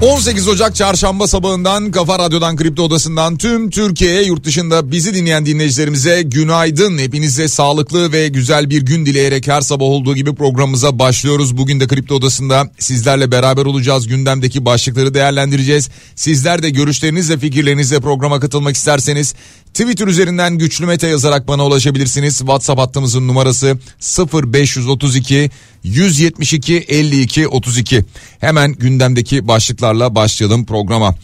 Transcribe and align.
18 0.00 0.48
Ocak 0.48 0.74
çarşamba 0.74 1.26
sabahından 1.26 1.90
Kafa 1.90 2.18
Radyo'dan 2.18 2.56
Kripto 2.56 2.82
Odası'ndan 2.82 3.36
tüm 3.36 3.70
Türkiye'ye 3.70 4.22
yurt 4.22 4.44
dışında 4.44 4.90
bizi 4.92 5.14
dinleyen 5.14 5.46
dinleyicilerimize 5.46 6.22
günaydın. 6.22 6.98
Hepinize 6.98 7.48
sağlıklı 7.48 8.12
ve 8.12 8.28
güzel 8.28 8.70
bir 8.70 8.82
gün 8.82 9.06
dileyerek 9.06 9.48
her 9.48 9.60
sabah 9.60 9.84
olduğu 9.84 10.14
gibi 10.14 10.34
programımıza 10.34 10.98
başlıyoruz. 10.98 11.56
Bugün 11.56 11.80
de 11.80 11.86
Kripto 11.86 12.14
Odası'nda 12.14 12.70
sizlerle 12.78 13.32
beraber 13.32 13.64
olacağız. 13.64 14.06
Gündemdeki 14.06 14.64
başlıkları 14.64 15.14
değerlendireceğiz. 15.14 15.88
Sizler 16.14 16.62
de 16.62 16.70
görüşlerinizle 16.70 17.38
fikirlerinizle 17.38 18.00
programa 18.00 18.40
katılmak 18.40 18.76
isterseniz 18.76 19.34
Twitter 19.74 20.06
üzerinden 20.06 20.58
güçlü 20.58 20.86
mete 20.86 21.06
yazarak 21.06 21.48
bana 21.48 21.66
ulaşabilirsiniz. 21.66 22.38
WhatsApp 22.38 22.80
hattımızın 22.80 23.28
numarası 23.28 23.78
0532 24.32 25.50
172 25.84 26.76
52 26.76 27.48
32. 27.48 28.04
Hemen 28.40 28.72
gündemdeki 28.72 29.48
başlıklarla 29.48 30.14
başlayalım 30.14 30.66
programa. 30.66 31.14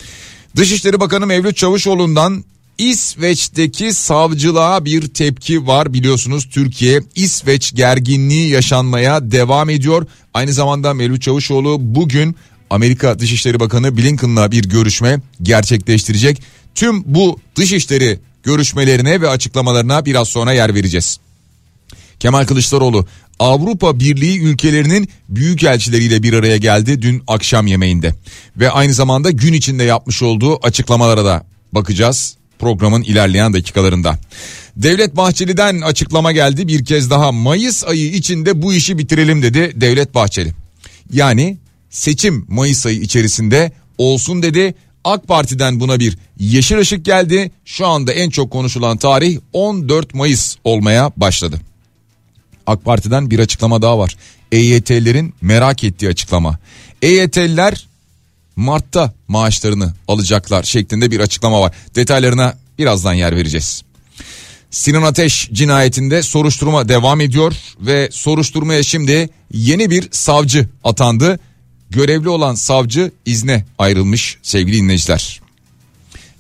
Dışişleri 0.57 1.01
Bakanı 1.01 1.27
Mevlüt 1.27 1.57
Çavuşoğlu'ndan 1.57 2.45
İsveç'teki 2.79 3.95
savcılığa 3.95 4.85
bir 4.85 5.09
tepki 5.09 5.67
var 5.67 5.93
biliyorsunuz 5.93 6.49
Türkiye 6.51 7.03
İsveç 7.15 7.75
gerginliği 7.75 8.51
yaşanmaya 8.51 9.31
devam 9.31 9.71
ediyor. 9.71 10.07
Aynı 10.35 10.53
zamanda 10.53 10.95
Mevlüt 10.95 11.23
Çavuşoğlu 11.23 11.77
bugün 11.81 12.37
Amerika 12.71 13.19
Dışişleri 13.19 13.61
Bakanı 13.61 13.97
Blinken'la 13.97 14.53
bir 14.53 14.65
görüşme 14.65 15.21
gerçekleştirecek. 15.43 16.43
Tüm 16.75 17.03
bu 17.15 17.41
dışişleri 17.57 18.19
görüşmelerine 18.47 19.21
ve 19.21 19.29
açıklamalarına 19.29 20.05
biraz 20.05 20.29
sonra 20.29 20.53
yer 20.53 20.75
vereceğiz. 20.75 21.19
Kemal 22.21 22.47
Kılıçdaroğlu 22.47 23.07
Avrupa 23.39 24.01
Birliği 24.01 24.41
ülkelerinin 24.41 25.09
büyükelçileriyle 25.29 26.23
bir 26.23 26.33
araya 26.33 26.57
geldi 26.57 27.03
dün 27.03 27.23
akşam 27.27 27.67
yemeğinde. 27.67 28.15
Ve 28.57 28.71
aynı 28.71 28.95
zamanda 28.95 29.31
gün 29.31 29.53
içinde 29.53 29.85
yapmış 29.85 30.23
olduğu 30.23 30.67
açıklamalara 30.67 31.25
da 31.25 31.45
bakacağız 31.73 32.37
programın 32.59 33.03
ilerleyen 33.03 33.53
dakikalarında. 33.53 34.19
Devlet 34.77 35.17
Bahçeli'den 35.17 35.81
açıklama 35.81 36.33
geldi 36.33 36.69
bir 36.69 36.85
kez 36.85 37.11
daha 37.11 37.33
Mayıs 37.33 37.85
ayı 37.85 38.13
içinde 38.13 38.63
bu 38.63 38.75
işi 38.75 38.99
bitirelim 38.99 39.43
dedi 39.43 39.73
Devlet 39.75 40.15
Bahçeli. 40.15 40.53
Yani 41.13 41.59
seçim 41.91 42.47
Mayıs 42.49 42.87
ayı 42.87 43.01
içerisinde 43.01 43.73
olsun 43.99 44.43
dedi 44.43 44.75
AK 45.07 45.29
Parti'den 45.29 45.81
buna 45.81 46.01
bir 46.01 46.19
yeşil 46.39 46.79
ışık 46.79 47.05
geldi. 47.05 47.51
Şu 47.65 47.87
anda 47.87 48.13
en 48.13 48.31
çok 48.31 48.51
konuşulan 48.51 48.97
tarih 48.97 49.39
14 49.53 50.15
Mayıs 50.15 50.57
olmaya 50.65 51.13
başladı. 51.17 51.61
AK 52.67 52.85
Parti'den 52.85 53.31
bir 53.31 53.39
açıklama 53.39 53.83
daha 53.83 53.99
var. 53.99 54.17
EYT'lerin 54.53 55.35
merak 55.41 55.85
ettiği 55.85 56.09
açıklama. 56.09 56.59
EYT'liler 57.03 57.87
Mart'ta 58.57 59.13
maaşlarını 59.29 59.95
alacaklar 60.09 60.63
şeklinde 60.63 61.11
bir 61.11 61.21
açıklama 61.21 61.61
var. 61.61 61.75
Detaylarına 61.95 62.55
birazdan 62.79 63.15
yer 63.15 63.37
vereceğiz. 63.37 63.83
Sinan 64.71 65.03
Ateş 65.03 65.49
cinayetinde 65.53 66.23
soruşturma 66.23 66.89
devam 66.89 67.21
ediyor 67.21 67.55
ve 67.81 68.09
soruşturmaya 68.13 68.83
şimdi 68.83 69.29
yeni 69.53 69.91
bir 69.91 70.09
savcı 70.11 70.69
atandı 70.85 71.39
görevli 71.91 72.29
olan 72.29 72.55
savcı 72.55 73.11
izne 73.27 73.65
ayrılmış 73.79 74.39
sevgili 74.43 74.77
dinleyiciler. 74.77 75.41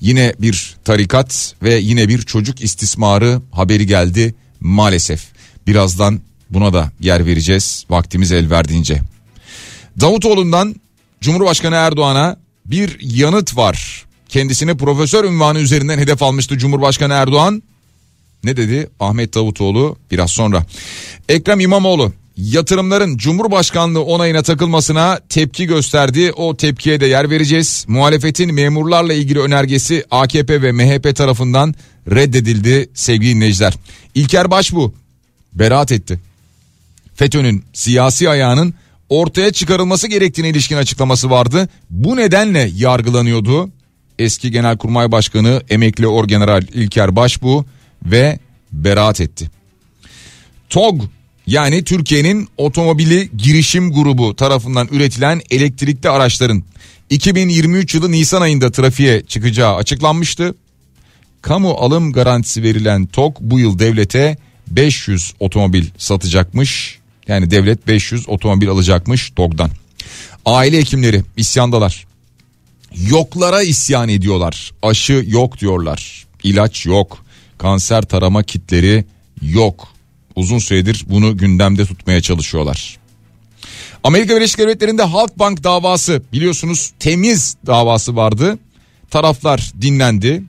Yine 0.00 0.34
bir 0.38 0.76
tarikat 0.84 1.54
ve 1.62 1.74
yine 1.74 2.08
bir 2.08 2.22
çocuk 2.22 2.60
istismarı 2.60 3.42
haberi 3.52 3.86
geldi 3.86 4.34
maalesef. 4.60 5.24
Birazdan 5.66 6.20
buna 6.50 6.72
da 6.72 6.92
yer 7.00 7.26
vereceğiz 7.26 7.84
vaktimiz 7.90 8.32
el 8.32 8.50
verdiğince. 8.50 9.00
Davutoğlu'ndan 10.00 10.74
Cumhurbaşkanı 11.20 11.74
Erdoğan'a 11.74 12.36
bir 12.66 12.98
yanıt 13.00 13.56
var. 13.56 14.04
Kendisine 14.28 14.76
profesör 14.76 15.24
ünvanı 15.24 15.58
üzerinden 15.58 15.98
hedef 15.98 16.22
almıştı 16.22 16.58
Cumhurbaşkanı 16.58 17.12
Erdoğan. 17.12 17.62
Ne 18.44 18.56
dedi 18.56 18.88
Ahmet 19.00 19.34
Davutoğlu 19.34 19.96
biraz 20.10 20.30
sonra. 20.30 20.66
Ekrem 21.28 21.60
İmamoğlu 21.60 22.12
yatırımların 22.36 23.16
Cumhurbaşkanlığı 23.16 24.04
onayına 24.04 24.42
takılmasına 24.42 25.20
tepki 25.28 25.66
gösterdi. 25.66 26.32
O 26.32 26.56
tepkiye 26.56 27.00
de 27.00 27.06
yer 27.06 27.30
vereceğiz. 27.30 27.84
Muhalefetin 27.88 28.54
memurlarla 28.54 29.12
ilgili 29.12 29.40
önergesi 29.40 30.04
AKP 30.10 30.62
ve 30.62 30.72
MHP 30.72 31.16
tarafından 31.16 31.74
reddedildi 32.10 32.90
sevgili 32.94 33.34
dinleyiciler. 33.34 33.74
İlker 34.14 34.50
Başbu 34.50 34.94
beraat 35.52 35.92
etti. 35.92 36.20
FETÖ'nün 37.14 37.64
siyasi 37.72 38.30
ayağının 38.30 38.74
ortaya 39.08 39.52
çıkarılması 39.52 40.08
gerektiğine 40.08 40.48
ilişkin 40.48 40.76
açıklaması 40.76 41.30
vardı. 41.30 41.68
Bu 41.90 42.16
nedenle 42.16 42.70
yargılanıyordu. 42.76 43.70
Eski 44.18 44.50
Genelkurmay 44.50 45.12
Başkanı 45.12 45.62
emekli 45.70 46.06
Orgeneral 46.06 46.62
İlker 46.62 47.16
Başbu 47.16 47.66
ve 48.04 48.38
beraat 48.72 49.20
etti. 49.20 49.50
TOG 50.70 51.02
yani 51.46 51.84
Türkiye'nin 51.84 52.48
otomobili 52.56 53.30
girişim 53.36 53.92
grubu 53.92 54.36
tarafından 54.36 54.88
üretilen 54.90 55.40
elektrikli 55.50 56.08
araçların 56.08 56.62
2023 57.10 57.94
yılı 57.94 58.12
Nisan 58.12 58.42
ayında 58.42 58.70
trafiğe 58.70 59.22
çıkacağı 59.26 59.74
açıklanmıştı. 59.74 60.54
Kamu 61.42 61.70
alım 61.70 62.12
garantisi 62.12 62.62
verilen 62.62 63.06
TOK 63.06 63.40
bu 63.40 63.60
yıl 63.60 63.78
devlete 63.78 64.36
500 64.70 65.32
otomobil 65.40 65.84
satacakmış. 65.98 66.98
Yani 67.28 67.50
devlet 67.50 67.86
500 67.86 68.28
otomobil 68.28 68.68
alacakmış 68.68 69.30
TOG'dan. 69.30 69.70
Aile 70.44 70.78
hekimleri 70.78 71.22
isyandalar. 71.36 72.06
Yoklara 73.10 73.62
isyan 73.62 74.08
ediyorlar. 74.08 74.72
Aşı 74.82 75.24
yok 75.26 75.60
diyorlar. 75.60 76.26
İlaç 76.42 76.86
yok. 76.86 77.24
Kanser 77.58 78.02
tarama 78.02 78.42
kitleri 78.42 79.04
yok 79.42 79.95
uzun 80.36 80.58
süredir 80.58 81.04
bunu 81.08 81.36
gündemde 81.36 81.86
tutmaya 81.86 82.22
çalışıyorlar. 82.22 82.98
Amerika 84.04 84.36
Birleşik 84.36 84.58
Devletleri'nde 84.58 85.02
Halkbank 85.02 85.64
davası 85.64 86.22
biliyorsunuz 86.32 86.92
temiz 86.98 87.56
davası 87.66 88.16
vardı. 88.16 88.58
Taraflar 89.10 89.72
dinlendi. 89.80 90.42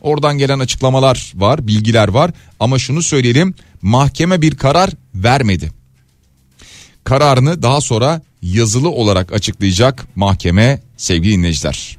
Oradan 0.00 0.38
gelen 0.38 0.58
açıklamalar 0.58 1.32
var, 1.34 1.66
bilgiler 1.66 2.08
var 2.08 2.30
ama 2.60 2.78
şunu 2.78 3.02
söyleyelim 3.02 3.54
mahkeme 3.82 4.42
bir 4.42 4.56
karar 4.56 4.90
vermedi. 5.14 5.72
Kararını 7.04 7.62
daha 7.62 7.80
sonra 7.80 8.22
yazılı 8.42 8.90
olarak 8.90 9.32
açıklayacak 9.32 10.06
mahkeme 10.16 10.82
sevgili 10.96 11.32
dinleyiciler. 11.32 11.98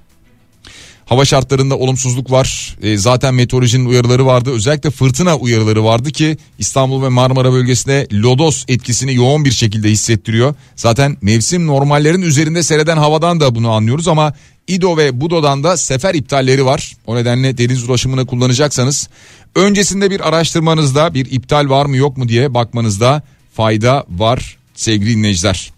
Hava 1.05 1.25
şartlarında 1.25 1.77
olumsuzluk 1.77 2.31
var. 2.31 2.77
E, 2.81 2.97
zaten 2.97 3.35
meteorolojinin 3.35 3.85
uyarıları 3.85 4.25
vardı. 4.25 4.51
Özellikle 4.51 4.89
fırtına 4.89 5.37
uyarıları 5.37 5.83
vardı 5.83 6.11
ki 6.11 6.37
İstanbul 6.59 7.03
ve 7.03 7.09
Marmara 7.09 7.53
bölgesinde 7.53 8.07
lodos 8.13 8.65
etkisini 8.67 9.15
yoğun 9.15 9.45
bir 9.45 9.51
şekilde 9.51 9.89
hissettiriyor. 9.89 10.55
Zaten 10.75 11.17
mevsim 11.21 11.67
normallerin 11.67 12.21
üzerinde 12.21 12.63
seyreden 12.63 12.97
havadan 12.97 13.39
da 13.39 13.55
bunu 13.55 13.71
anlıyoruz 13.71 14.07
ama 14.07 14.33
İdo 14.67 14.97
ve 14.97 15.21
Budo'dan 15.21 15.63
da 15.63 15.77
sefer 15.77 16.13
iptalleri 16.13 16.65
var. 16.65 16.93
O 17.07 17.15
nedenle 17.15 17.57
deniz 17.57 17.89
ulaşımını 17.89 18.25
kullanacaksanız 18.25 19.09
öncesinde 19.55 20.11
bir 20.11 20.27
araştırmanızda 20.27 21.13
bir 21.13 21.31
iptal 21.31 21.69
var 21.69 21.85
mı 21.85 21.97
yok 21.97 22.17
mu 22.17 22.29
diye 22.29 22.53
bakmanızda 22.53 23.21
fayda 23.53 24.05
var 24.09 24.57
sevgili 24.75 25.17
dinleyiciler. 25.17 25.73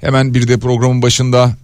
Hemen 0.00 0.34
bir 0.34 0.48
de 0.48 0.58
programın 0.58 1.02
başında 1.02 1.56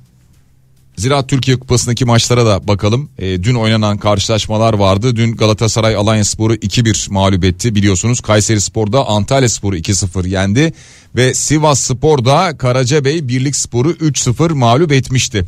Ziraat 0.98 1.28
Türkiye 1.28 1.58
Kupası'ndaki 1.58 2.04
maçlara 2.04 2.46
da 2.46 2.68
bakalım. 2.68 3.10
E, 3.18 3.42
dün 3.42 3.54
oynanan 3.54 3.98
karşılaşmalar 3.98 4.74
vardı. 4.74 5.16
Dün 5.16 5.36
Galatasaray 5.36 5.96
Alanya 5.96 6.24
Sporu 6.24 6.54
2-1 6.54 7.12
mağlup 7.12 7.44
etti 7.44 7.74
biliyorsunuz. 7.74 8.20
Kayseri 8.20 8.60
Spor'da 8.60 9.06
Antalya 9.06 9.48
Sporu 9.48 9.76
2-0 9.76 10.28
yendi. 10.28 10.72
Ve 11.16 11.34
Sivas 11.34 11.80
Spor'da 11.80 12.58
Karacabey 12.58 13.28
Birlik 13.28 13.56
Sporu 13.56 13.90
3-0 13.90 14.52
mağlup 14.52 14.92
etmişti. 14.92 15.44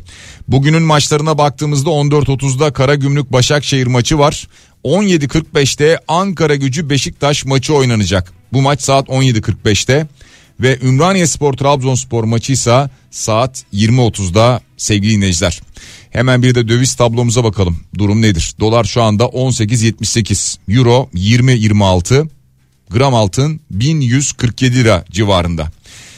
Bugünün 0.47 0.83
maçlarına 0.83 1.37
baktığımızda 1.37 1.89
14.30'da 1.89 2.73
Karagümrük 2.73 3.31
Başakşehir 3.31 3.87
maçı 3.87 4.19
var. 4.19 4.47
17.45'te 4.83 5.99
Ankara 6.07 6.55
Gücü 6.55 6.89
Beşiktaş 6.89 7.45
maçı 7.45 7.73
oynanacak. 7.73 8.31
Bu 8.53 8.61
maç 8.61 8.81
saat 8.81 9.07
17.45'te 9.07 10.07
ve 10.61 10.79
Ümraniye 10.83 11.27
Spor 11.27 11.53
Trabzonspor 11.53 12.23
maçı 12.23 12.53
ise 12.53 12.89
saat 13.11 13.63
20.30'da 13.73 14.61
sevgili 14.77 15.11
dinleyiciler. 15.11 15.61
Hemen 16.11 16.43
bir 16.43 16.55
de 16.55 16.67
döviz 16.67 16.95
tablomuza 16.95 17.43
bakalım. 17.43 17.77
Durum 17.97 18.21
nedir? 18.21 18.55
Dolar 18.59 18.83
şu 18.83 19.01
anda 19.01 19.23
18.78, 19.23 20.57
Euro 20.69 21.09
20.26, 21.15 22.27
gram 22.89 23.15
altın 23.15 23.61
1147 23.71 24.75
lira 24.75 25.05
civarında. 25.11 25.71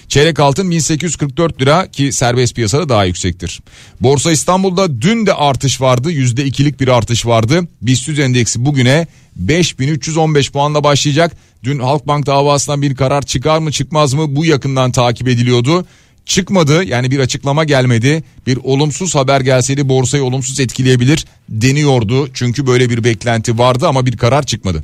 Çeyrek 0.07 0.39
altın 0.39 0.71
1844 0.71 1.61
lira 1.61 1.87
ki 1.87 2.11
serbest 2.11 2.55
piyasada 2.55 2.89
daha 2.89 3.05
yüksektir. 3.05 3.59
Borsa 4.01 4.31
İstanbul'da 4.31 5.01
dün 5.01 5.25
de 5.25 5.33
artış 5.33 5.81
vardı. 5.81 6.11
%2'lik 6.11 6.79
bir 6.79 6.87
artış 6.87 7.25
vardı. 7.25 7.67
BIST 7.81 8.09
endeksi 8.09 8.65
bugüne 8.65 9.07
5315 9.35 10.51
puanla 10.51 10.83
başlayacak. 10.83 11.37
Dün 11.63 11.79
Halkbank 11.79 12.25
davasından 12.25 12.81
bir 12.81 12.95
karar 12.95 13.21
çıkar 13.21 13.59
mı 13.59 13.71
çıkmaz 13.71 14.13
mı 14.13 14.35
bu 14.35 14.45
yakından 14.45 14.91
takip 14.91 15.27
ediliyordu. 15.27 15.85
Çıkmadı 16.25 16.83
yani 16.83 17.11
bir 17.11 17.19
açıklama 17.19 17.63
gelmedi. 17.63 18.23
Bir 18.47 18.59
olumsuz 18.63 19.15
haber 19.15 19.41
gelseydi 19.41 19.89
borsayı 19.89 20.23
olumsuz 20.23 20.59
etkileyebilir 20.59 21.25
deniyordu. 21.49 22.29
Çünkü 22.33 22.67
böyle 22.67 22.89
bir 22.89 23.03
beklenti 23.03 23.57
vardı 23.57 23.87
ama 23.87 24.05
bir 24.05 24.17
karar 24.17 24.43
çıkmadı. 24.43 24.83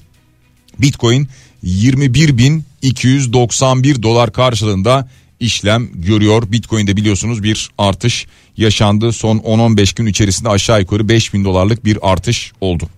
Bitcoin 0.79 1.27
21.291 1.63 4.03
dolar 4.03 4.33
karşılığında 4.33 5.09
işlem 5.39 5.89
görüyor. 5.93 6.51
Bitcoin'de 6.51 6.97
biliyorsunuz 6.97 7.43
bir 7.43 7.69
artış 7.77 8.27
yaşandı. 8.57 9.13
Son 9.13 9.37
10-15 9.37 9.95
gün 9.95 10.05
içerisinde 10.05 10.49
aşağı 10.49 10.79
yukarı 10.79 11.09
5000 11.09 11.45
dolarlık 11.45 11.85
bir 11.85 12.11
artış 12.11 12.51
oldu. 12.61 12.89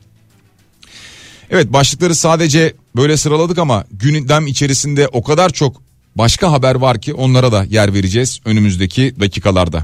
Evet 1.51 1.73
başlıkları 1.73 2.15
sadece 2.15 2.73
böyle 2.95 3.17
sıraladık 3.17 3.57
ama 3.57 3.85
gündem 3.91 4.47
içerisinde 4.47 5.07
o 5.07 5.23
kadar 5.23 5.49
çok 5.49 5.81
başka 6.15 6.51
haber 6.51 6.75
var 6.75 7.01
ki 7.01 7.13
onlara 7.13 7.51
da 7.51 7.63
yer 7.69 7.93
vereceğiz 7.93 8.39
önümüzdeki 8.45 9.15
dakikalarda. 9.19 9.83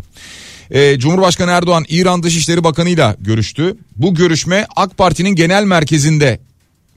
Ee, 0.71 0.99
Cumhurbaşkanı 0.99 1.51
Erdoğan 1.51 1.85
İran 1.89 2.23
Dışişleri 2.23 2.63
Bakanı 2.63 2.89
ile 2.89 3.15
görüştü. 3.19 3.77
Bu 3.95 4.15
görüşme 4.15 4.67
AK 4.75 4.97
Parti'nin 4.97 5.35
genel 5.35 5.63
merkezinde 5.63 6.39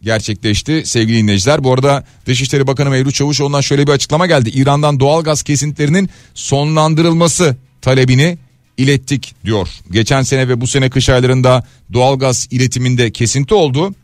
gerçekleşti 0.03 0.83
sevgili 0.85 1.19
dinleyiciler. 1.19 1.65
Bu 1.65 1.73
arada 1.73 2.05
Dışişleri 2.27 2.67
Bakanı 2.67 2.91
Mevlüt 2.91 3.15
Çavuşoğlu'ndan 3.15 3.61
şöyle 3.61 3.87
bir 3.87 3.93
açıklama 3.93 4.27
geldi. 4.27 4.51
İran'dan 4.51 5.01
doğal 5.01 5.23
gaz 5.23 5.43
kesintilerinin 5.43 6.11
sonlandırılması 6.35 7.57
talebini 7.83 8.39
ilettik 8.77 9.35
diyor. 9.45 9.69
Geçen 9.91 10.23
sene 10.23 10.49
ve 10.49 10.61
bu 10.61 10.67
sene 10.67 10.91
kış 10.91 11.09
aylarında 11.09 11.65
doğal 11.93 12.19
gaz 12.19 12.49
iletiminde 12.51 13.13
kesinti 13.13 13.55
oldu. 13.55 13.95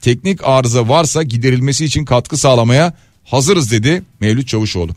Teknik 0.00 0.40
arıza 0.44 0.88
varsa 0.88 1.22
giderilmesi 1.22 1.84
için 1.84 2.04
katkı 2.04 2.36
sağlamaya 2.36 2.94
hazırız 3.24 3.70
dedi 3.70 4.02
Mevlüt 4.20 4.48
Çavuşoğlu. 4.48 4.92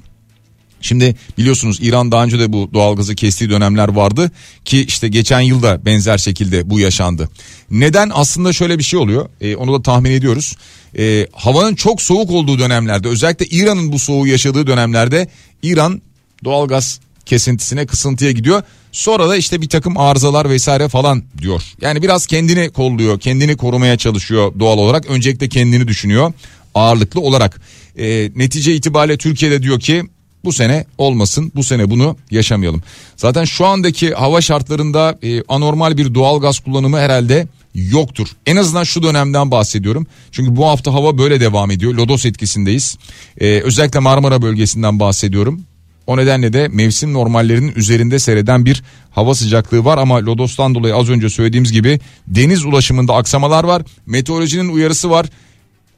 Şimdi 0.81 1.15
biliyorsunuz 1.37 1.79
İran 1.81 2.11
daha 2.11 2.23
önce 2.23 2.39
de 2.39 2.53
bu 2.53 2.69
doğalgazı 2.73 3.15
kestiği 3.15 3.49
dönemler 3.49 3.87
vardı 3.87 4.31
ki 4.65 4.85
işte 4.85 5.07
geçen 5.07 5.41
yılda 5.41 5.85
benzer 5.85 6.17
şekilde 6.17 6.69
bu 6.69 6.79
yaşandı. 6.79 7.29
Neden 7.71 8.11
aslında 8.13 8.53
şöyle 8.53 8.79
bir 8.79 8.83
şey 8.83 8.99
oluyor 8.99 9.29
ee, 9.41 9.55
onu 9.55 9.73
da 9.73 9.81
tahmin 9.81 10.11
ediyoruz. 10.11 10.55
Ee, 10.97 11.27
havanın 11.33 11.75
çok 11.75 12.01
soğuk 12.01 12.31
olduğu 12.31 12.59
dönemlerde 12.59 13.07
özellikle 13.07 13.45
İran'ın 13.45 13.91
bu 13.91 13.99
soğuğu 13.99 14.27
yaşadığı 14.27 14.67
dönemlerde 14.67 15.27
İran 15.63 16.01
doğalgaz 16.43 16.99
kesintisine 17.25 17.85
kısıntıya 17.85 18.31
gidiyor. 18.31 18.63
Sonra 18.91 19.29
da 19.29 19.37
işte 19.37 19.61
bir 19.61 19.69
takım 19.69 19.97
arızalar 19.97 20.49
vesaire 20.49 20.87
falan 20.87 21.23
diyor. 21.37 21.61
Yani 21.81 22.01
biraz 22.01 22.25
kendini 22.25 22.69
kolluyor 22.69 23.19
kendini 23.19 23.57
korumaya 23.57 23.97
çalışıyor 23.97 24.53
doğal 24.59 24.77
olarak 24.77 25.05
öncelikle 25.05 25.49
kendini 25.49 25.87
düşünüyor 25.87 26.33
ağırlıklı 26.75 27.21
olarak. 27.21 27.61
E, 27.97 28.31
netice 28.35 28.75
itibariyle 28.75 29.17
Türkiye'de 29.17 29.63
diyor 29.63 29.79
ki 29.79 30.03
bu 30.43 30.53
sene 30.53 30.85
olmasın 30.97 31.51
bu 31.55 31.63
sene 31.63 31.89
bunu 31.89 32.17
yaşamayalım. 32.31 32.83
Zaten 33.17 33.43
şu 33.45 33.65
andaki 33.65 34.13
hava 34.13 34.41
şartlarında 34.41 35.19
e, 35.23 35.43
anormal 35.47 35.97
bir 35.97 36.13
doğal 36.13 36.41
gaz 36.41 36.59
kullanımı 36.59 36.99
herhalde 36.99 37.47
yoktur. 37.75 38.27
En 38.45 38.55
azından 38.55 38.83
şu 38.83 39.03
dönemden 39.03 39.51
bahsediyorum. 39.51 40.07
Çünkü 40.31 40.55
bu 40.55 40.67
hafta 40.67 40.93
hava 40.93 41.17
böyle 41.17 41.39
devam 41.39 41.71
ediyor. 41.71 41.93
Lodos 41.93 42.25
etkisindeyiz. 42.25 42.97
Ee, 43.41 43.61
özellikle 43.61 43.99
Marmara 43.99 44.41
bölgesinden 44.41 44.99
bahsediyorum. 44.99 45.61
O 46.07 46.17
nedenle 46.17 46.53
de 46.53 46.67
mevsim 46.67 47.13
normallerinin 47.13 47.73
üzerinde 47.75 48.19
seyreden 48.19 48.65
bir 48.65 48.83
hava 49.11 49.35
sıcaklığı 49.35 49.85
var 49.85 49.97
ama 49.97 50.25
Lodos'tan 50.25 50.75
dolayı 50.75 50.95
az 50.95 51.09
önce 51.09 51.29
söylediğimiz 51.29 51.71
gibi 51.71 51.99
deniz 52.27 52.65
ulaşımında 52.65 53.15
aksamalar 53.15 53.63
var. 53.63 53.81
Meteorolojinin 54.05 54.69
uyarısı 54.69 55.09
var. 55.09 55.25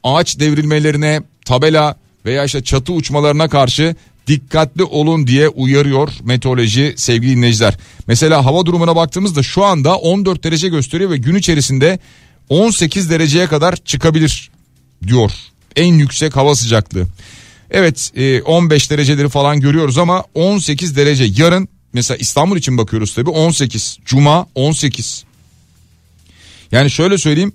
Ağaç 0.02 0.38
devrilmelerine, 0.40 1.22
tabela 1.44 1.96
veya 2.24 2.44
işte 2.44 2.64
çatı 2.64 2.92
uçmalarına 2.92 3.48
karşı 3.48 3.94
dikkatli 4.26 4.84
olun 4.84 5.26
diye 5.26 5.48
uyarıyor 5.48 6.08
meteoroloji 6.24 6.94
sevgili 6.96 7.36
dinleyiciler. 7.36 7.78
Mesela 8.06 8.44
hava 8.44 8.66
durumuna 8.66 8.96
baktığımızda 8.96 9.42
şu 9.42 9.64
anda 9.64 9.96
14 9.96 10.44
derece 10.44 10.68
gösteriyor 10.68 11.10
ve 11.10 11.16
gün 11.16 11.34
içerisinde 11.34 11.98
18 12.48 13.10
dereceye 13.10 13.46
kadar 13.46 13.76
çıkabilir 13.76 14.50
diyor. 15.06 15.30
En 15.76 15.94
yüksek 15.94 16.36
hava 16.36 16.54
sıcaklığı. 16.54 17.06
Evet 17.76 18.12
15 18.44 18.86
e, 18.86 18.90
dereceleri 18.90 19.28
falan 19.28 19.60
görüyoruz 19.60 19.98
ama 19.98 20.24
18 20.34 20.96
derece. 20.96 21.24
Yarın 21.42 21.68
mesela 21.92 22.18
İstanbul 22.18 22.56
için 22.56 22.78
bakıyoruz 22.78 23.14
tabi 23.14 23.30
18 23.30 23.98
cuma 24.04 24.46
18 24.54 25.24
yani 26.72 26.90
şöyle 26.90 27.18
söyleyeyim 27.18 27.52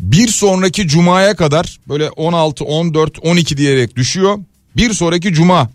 bir 0.00 0.28
sonraki 0.28 0.88
cumaya 0.88 1.36
kadar 1.36 1.78
böyle 1.88 2.10
16 2.10 2.64
14 2.64 3.18
12 3.22 3.56
diyerek 3.56 3.96
düşüyor. 3.96 4.38
Bir 4.76 4.92
sonraki 4.92 5.32
cuma 5.32 5.70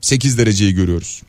8 0.00 0.38
dereceyi 0.38 0.74
görüyoruz. 0.74 1.22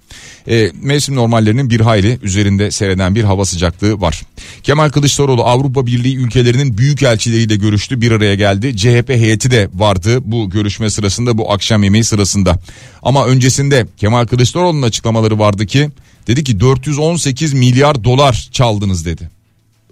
E, 0.47 0.71
mevsim 0.81 1.15
normallerinin 1.15 1.69
bir 1.69 1.79
hayli 1.79 2.19
üzerinde 2.23 2.71
seyreden 2.71 3.15
bir 3.15 3.23
hava 3.23 3.45
sıcaklığı 3.45 4.01
var. 4.01 4.21
Kemal 4.63 4.89
Kılıçdaroğlu 4.89 5.43
Avrupa 5.43 5.85
Birliği 5.85 6.17
ülkelerinin 6.17 6.77
büyük 6.77 7.03
elçileriyle 7.03 7.55
görüştü 7.55 8.01
bir 8.01 8.11
araya 8.11 8.35
geldi. 8.35 8.77
CHP 8.77 9.09
heyeti 9.09 9.51
de 9.51 9.69
vardı 9.73 10.19
bu 10.25 10.49
görüşme 10.49 10.89
sırasında 10.89 11.37
bu 11.37 11.51
akşam 11.51 11.83
yemeği 11.83 12.03
sırasında. 12.03 12.59
Ama 13.03 13.25
öncesinde 13.25 13.87
Kemal 13.97 14.25
Kılıçdaroğlu'nun 14.25 14.81
açıklamaları 14.81 15.39
vardı 15.39 15.65
ki 15.65 15.89
dedi 16.27 16.43
ki 16.43 16.59
418 16.59 17.53
milyar 17.53 18.03
dolar 18.03 18.49
çaldınız 18.51 19.05
dedi. 19.05 19.29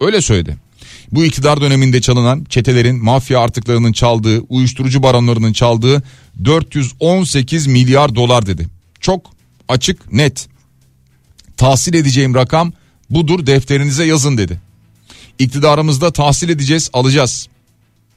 Öyle 0.01 0.21
söyledi. 0.21 0.57
Bu 1.11 1.25
iktidar 1.25 1.61
döneminde 1.61 2.01
çalınan 2.01 2.45
çetelerin 2.49 3.03
mafya 3.03 3.39
artıklarının 3.39 3.91
çaldığı, 3.91 4.39
uyuşturucu 4.39 5.03
baronlarının 5.03 5.53
çaldığı 5.53 6.03
418 6.45 7.67
milyar 7.67 8.15
dolar 8.15 8.45
dedi. 8.45 8.67
Çok 8.99 9.25
açık, 9.71 10.13
net. 10.13 10.47
Tahsil 11.57 11.93
edeceğim 11.93 12.35
rakam 12.35 12.73
budur 13.09 13.45
defterinize 13.45 14.05
yazın 14.05 14.37
dedi. 14.37 14.59
İktidarımızda 15.39 16.11
tahsil 16.11 16.49
edeceğiz, 16.49 16.89
alacağız 16.93 17.47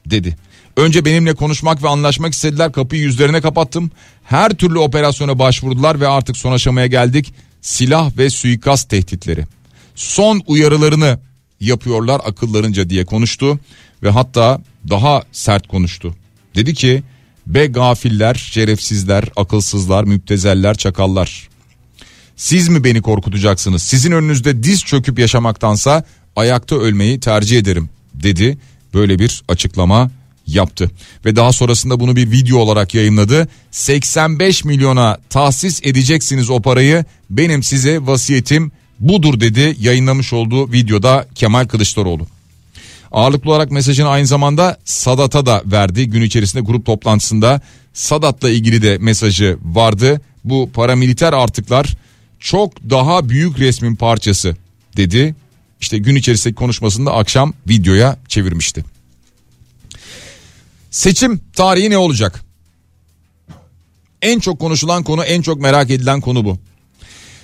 dedi. 0.05 0.37
Önce 0.77 1.05
benimle 1.05 1.33
konuşmak 1.33 1.83
ve 1.83 1.89
anlaşmak 1.89 2.33
istediler. 2.33 2.71
Kapıyı 2.71 3.01
yüzlerine 3.01 3.41
kapattım. 3.41 3.91
Her 4.23 4.49
türlü 4.49 4.79
operasyona 4.79 5.39
başvurdular 5.39 5.99
ve 5.99 6.07
artık 6.07 6.37
son 6.37 6.51
aşamaya 6.51 6.87
geldik. 6.87 7.33
Silah 7.61 8.17
ve 8.17 8.29
suikast 8.29 8.89
tehditleri. 8.89 9.45
Son 9.95 10.41
uyarılarını 10.47 11.19
yapıyorlar 11.59 12.21
akıllarınca 12.25 12.89
diye 12.89 13.05
konuştu 13.05 13.59
ve 14.03 14.09
hatta 14.09 14.61
daha 14.89 15.23
sert 15.31 15.67
konuştu. 15.67 16.15
Dedi 16.55 16.73
ki 16.73 17.03
be 17.47 17.65
gafiller, 17.65 18.35
şerefsizler, 18.35 19.25
akılsızlar, 19.35 20.03
müptezeller, 20.03 20.75
çakallar. 20.75 21.49
Siz 22.35 22.67
mi 22.67 22.83
beni 22.83 23.01
korkutacaksınız? 23.01 23.83
Sizin 23.83 24.11
önünüzde 24.11 24.63
diz 24.63 24.83
çöküp 24.83 25.19
yaşamaktansa 25.19 26.03
ayakta 26.35 26.75
ölmeyi 26.75 27.19
tercih 27.19 27.57
ederim 27.57 27.89
dedi. 28.13 28.57
Böyle 28.93 29.19
bir 29.19 29.43
açıklama 29.47 30.11
yaptı 30.47 30.91
ve 31.25 31.35
daha 31.35 31.53
sonrasında 31.53 31.99
bunu 31.99 32.15
bir 32.15 32.31
video 32.31 32.57
olarak 32.57 32.93
yayınladı. 32.93 33.47
85 33.71 34.65
milyona 34.65 35.17
tahsis 35.29 35.79
edeceksiniz 35.83 36.49
o 36.49 36.61
parayı. 36.61 37.05
Benim 37.29 37.63
size 37.63 37.99
vasiyetim 38.05 38.71
budur 38.99 39.39
dedi 39.39 39.75
yayınlamış 39.79 40.33
olduğu 40.33 40.71
videoda 40.71 41.27
Kemal 41.35 41.65
Kılıçdaroğlu. 41.65 42.27
Ağırlıklı 43.11 43.49
olarak 43.51 43.71
mesajını 43.71 44.09
aynı 44.09 44.27
zamanda 44.27 44.77
Sadat'a 44.85 45.45
da 45.45 45.61
verdi. 45.65 46.09
Gün 46.09 46.21
içerisinde 46.21 46.63
grup 46.63 46.85
toplantısında 46.85 47.61
Sadat'la 47.93 48.49
ilgili 48.49 48.81
de 48.81 48.97
mesajı 48.97 49.57
vardı. 49.63 50.21
Bu 50.43 50.69
paramiliter 50.73 51.33
artıklar 51.33 51.97
çok 52.39 52.89
daha 52.89 53.29
büyük 53.29 53.59
resmin 53.59 53.95
parçası 53.95 54.55
dedi. 54.97 55.35
İşte 55.81 55.97
gün 55.97 56.15
içerisindeki 56.15 56.55
konuşmasında 56.55 57.13
akşam 57.13 57.53
videoya 57.69 58.17
çevirmişti. 58.27 58.85
Seçim 60.91 61.41
tarihi 61.53 61.89
ne 61.89 61.97
olacak? 61.97 62.43
En 64.21 64.39
çok 64.39 64.59
konuşulan 64.59 65.03
konu, 65.03 65.23
en 65.23 65.41
çok 65.41 65.61
merak 65.61 65.89
edilen 65.89 66.21
konu 66.21 66.45
bu. 66.45 66.57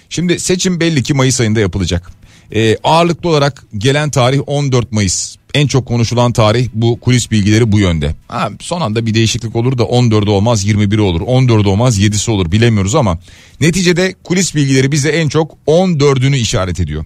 Şimdi 0.09 0.39
seçim 0.39 0.79
belli 0.79 1.03
ki 1.03 1.13
Mayıs 1.13 1.41
ayında 1.41 1.59
yapılacak. 1.59 2.11
Ee, 2.55 2.77
ağırlıklı 2.83 3.29
olarak 3.29 3.63
gelen 3.77 4.09
tarih 4.09 4.39
14 4.47 4.91
Mayıs. 4.91 5.35
En 5.53 5.67
çok 5.67 5.85
konuşulan 5.85 6.31
tarih 6.31 6.69
bu 6.73 6.99
kulis 6.99 7.31
bilgileri 7.31 7.71
bu 7.71 7.79
yönde. 7.79 8.15
Ha, 8.27 8.49
son 8.59 8.81
anda 8.81 9.05
bir 9.05 9.13
değişiklik 9.13 9.55
olur 9.55 9.77
da 9.77 9.83
14'ü 9.83 10.29
olmaz 10.29 10.65
21'i 10.65 11.01
olur 11.01 11.21
14'ü 11.21 11.67
olmaz 11.67 11.99
7'si 11.99 12.31
olur 12.31 12.51
bilemiyoruz 12.51 12.95
ama 12.95 13.19
neticede 13.61 14.15
kulis 14.23 14.55
bilgileri 14.55 14.91
bize 14.91 15.09
en 15.09 15.29
çok 15.29 15.57
14'ünü 15.67 16.35
işaret 16.35 16.79
ediyor. 16.79 17.05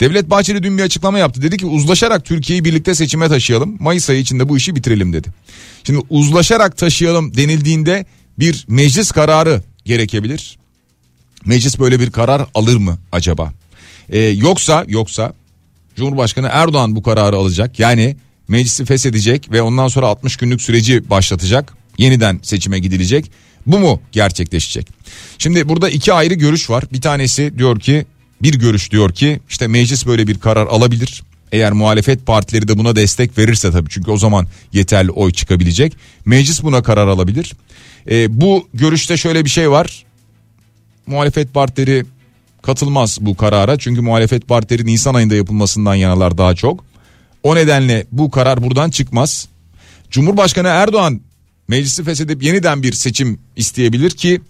Devlet 0.00 0.30
Bahçeli 0.30 0.62
dün 0.62 0.78
bir 0.78 0.82
açıklama 0.82 1.18
yaptı 1.18 1.42
dedi 1.42 1.56
ki 1.56 1.66
uzlaşarak 1.66 2.24
Türkiye'yi 2.24 2.64
birlikte 2.64 2.94
seçime 2.94 3.28
taşıyalım 3.28 3.76
Mayıs 3.80 4.10
ayı 4.10 4.20
içinde 4.20 4.48
bu 4.48 4.56
işi 4.56 4.76
bitirelim 4.76 5.12
dedi. 5.12 5.28
Şimdi 5.84 6.00
uzlaşarak 6.10 6.76
taşıyalım 6.76 7.36
denildiğinde 7.36 8.06
bir 8.38 8.64
meclis 8.68 9.10
kararı 9.10 9.62
gerekebilir. 9.84 10.58
Meclis 11.46 11.78
böyle 11.78 12.00
bir 12.00 12.10
karar 12.10 12.46
alır 12.54 12.76
mı 12.76 12.98
acaba? 13.12 13.52
Ee, 14.08 14.18
yoksa 14.18 14.84
yoksa 14.88 15.32
Cumhurbaşkanı 16.00 16.48
Erdoğan 16.52 16.96
bu 16.96 17.02
kararı 17.02 17.36
alacak. 17.36 17.78
Yani 17.78 18.16
meclisi 18.48 18.84
feshedecek 18.84 19.52
ve 19.52 19.62
ondan 19.62 19.88
sonra 19.88 20.06
60 20.06 20.36
günlük 20.36 20.62
süreci 20.62 21.10
başlatacak. 21.10 21.72
Yeniden 21.98 22.40
seçime 22.42 22.78
gidilecek. 22.78 23.30
Bu 23.66 23.78
mu 23.78 24.00
gerçekleşecek? 24.12 24.88
Şimdi 25.38 25.68
burada 25.68 25.90
iki 25.90 26.12
ayrı 26.12 26.34
görüş 26.34 26.70
var. 26.70 26.84
Bir 26.92 27.00
tanesi 27.00 27.58
diyor 27.58 27.80
ki 27.80 28.06
bir 28.42 28.54
görüş 28.54 28.90
diyor 28.90 29.12
ki 29.12 29.40
işte 29.48 29.66
meclis 29.66 30.06
böyle 30.06 30.26
bir 30.26 30.38
karar 30.38 30.66
alabilir. 30.66 31.22
Eğer 31.52 31.72
muhalefet 31.72 32.26
partileri 32.26 32.68
de 32.68 32.78
buna 32.78 32.96
destek 32.96 33.38
verirse 33.38 33.70
tabii 33.70 33.90
çünkü 33.90 34.10
o 34.10 34.16
zaman 34.16 34.46
yeterli 34.72 35.10
oy 35.10 35.32
çıkabilecek. 35.32 35.96
Meclis 36.24 36.62
buna 36.62 36.82
karar 36.82 37.08
alabilir. 37.08 37.52
Ee, 38.10 38.40
bu 38.40 38.68
görüşte 38.74 39.16
şöyle 39.16 39.44
bir 39.44 39.50
şey 39.50 39.70
var. 39.70 40.04
Muhalefet 41.06 41.54
partileri 41.54 42.04
katılmaz 42.62 43.18
bu 43.20 43.36
karara. 43.36 43.78
Çünkü 43.78 44.00
muhalefet 44.00 44.48
partileri 44.48 44.86
Nisan 44.86 45.14
ayında 45.14 45.34
yapılmasından 45.34 45.94
yanalar 45.94 46.38
daha 46.38 46.54
çok. 46.54 46.84
O 47.42 47.56
nedenle 47.56 48.06
bu 48.12 48.30
karar 48.30 48.62
buradan 48.62 48.90
çıkmaz. 48.90 49.48
Cumhurbaşkanı 50.10 50.68
Erdoğan 50.68 51.20
meclisi 51.68 52.04
feshedip 52.04 52.42
yeniden 52.42 52.82
bir 52.82 52.92
seçim 52.92 53.38
isteyebilir 53.56 54.10
ki 54.10 54.40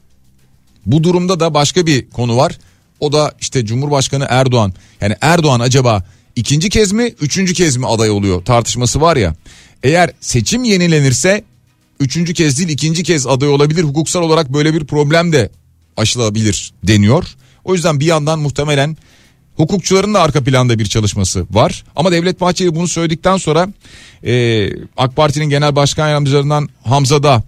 bu 0.87 1.05
durumda 1.05 1.40
da 1.40 1.55
başka 1.55 1.87
bir 1.87 2.11
konu 2.11 2.37
var. 2.37 2.59
O 3.00 3.12
da 3.12 3.33
işte 3.40 3.67
Cumhurbaşkanı 3.67 4.26
Erdoğan. 4.29 4.75
Yani 5.00 5.17
Erdoğan 5.21 5.61
acaba 5.61 6.05
ikinci 6.37 6.69
kez 6.69 6.93
mi 6.93 7.14
üçüncü 7.21 7.55
kez 7.55 7.76
mi 7.76 7.87
aday 7.87 8.11
oluyor 8.11 8.45
tartışması 8.45 9.00
var 9.00 9.17
ya. 9.17 9.35
Eğer 9.83 10.11
seçim 10.21 10.64
yenilenirse 10.64 11.45
üçüncü 12.00 12.35
kez 12.35 12.59
değil 12.59 12.69
ikinci 12.69 13.02
kez 13.02 13.26
aday 13.26 13.49
olabilir. 13.49 13.85
Hukuksal 13.85 14.23
olarak 14.23 14.52
böyle 14.52 14.75
bir 14.75 14.85
problem 14.85 15.33
de 15.33 15.50
aşılabilir 15.97 16.73
deniyor. 16.83 17.25
O 17.64 17.75
yüzden 17.75 18.00
bir 18.00 18.07
yandan 18.07 18.38
muhtemelen 18.38 18.97
hukukçuların 19.57 20.14
da 20.14 20.21
arka 20.21 20.45
planda 20.45 20.79
bir 20.79 20.87
çalışması 20.87 21.47
var. 21.50 21.85
Ama 21.97 22.12
Devlet 22.12 22.40
Bahçeli 22.40 22.75
bunu 22.75 22.88
söyledikten 22.88 23.37
sonra 23.37 23.69
e, 24.25 24.67
AK 24.97 25.17
Parti'nin 25.17 25.50
genel 25.50 25.76
başkan 25.76 26.09
yardımcılarından 26.09 26.69
Hamza 26.85 27.23
da 27.23 27.43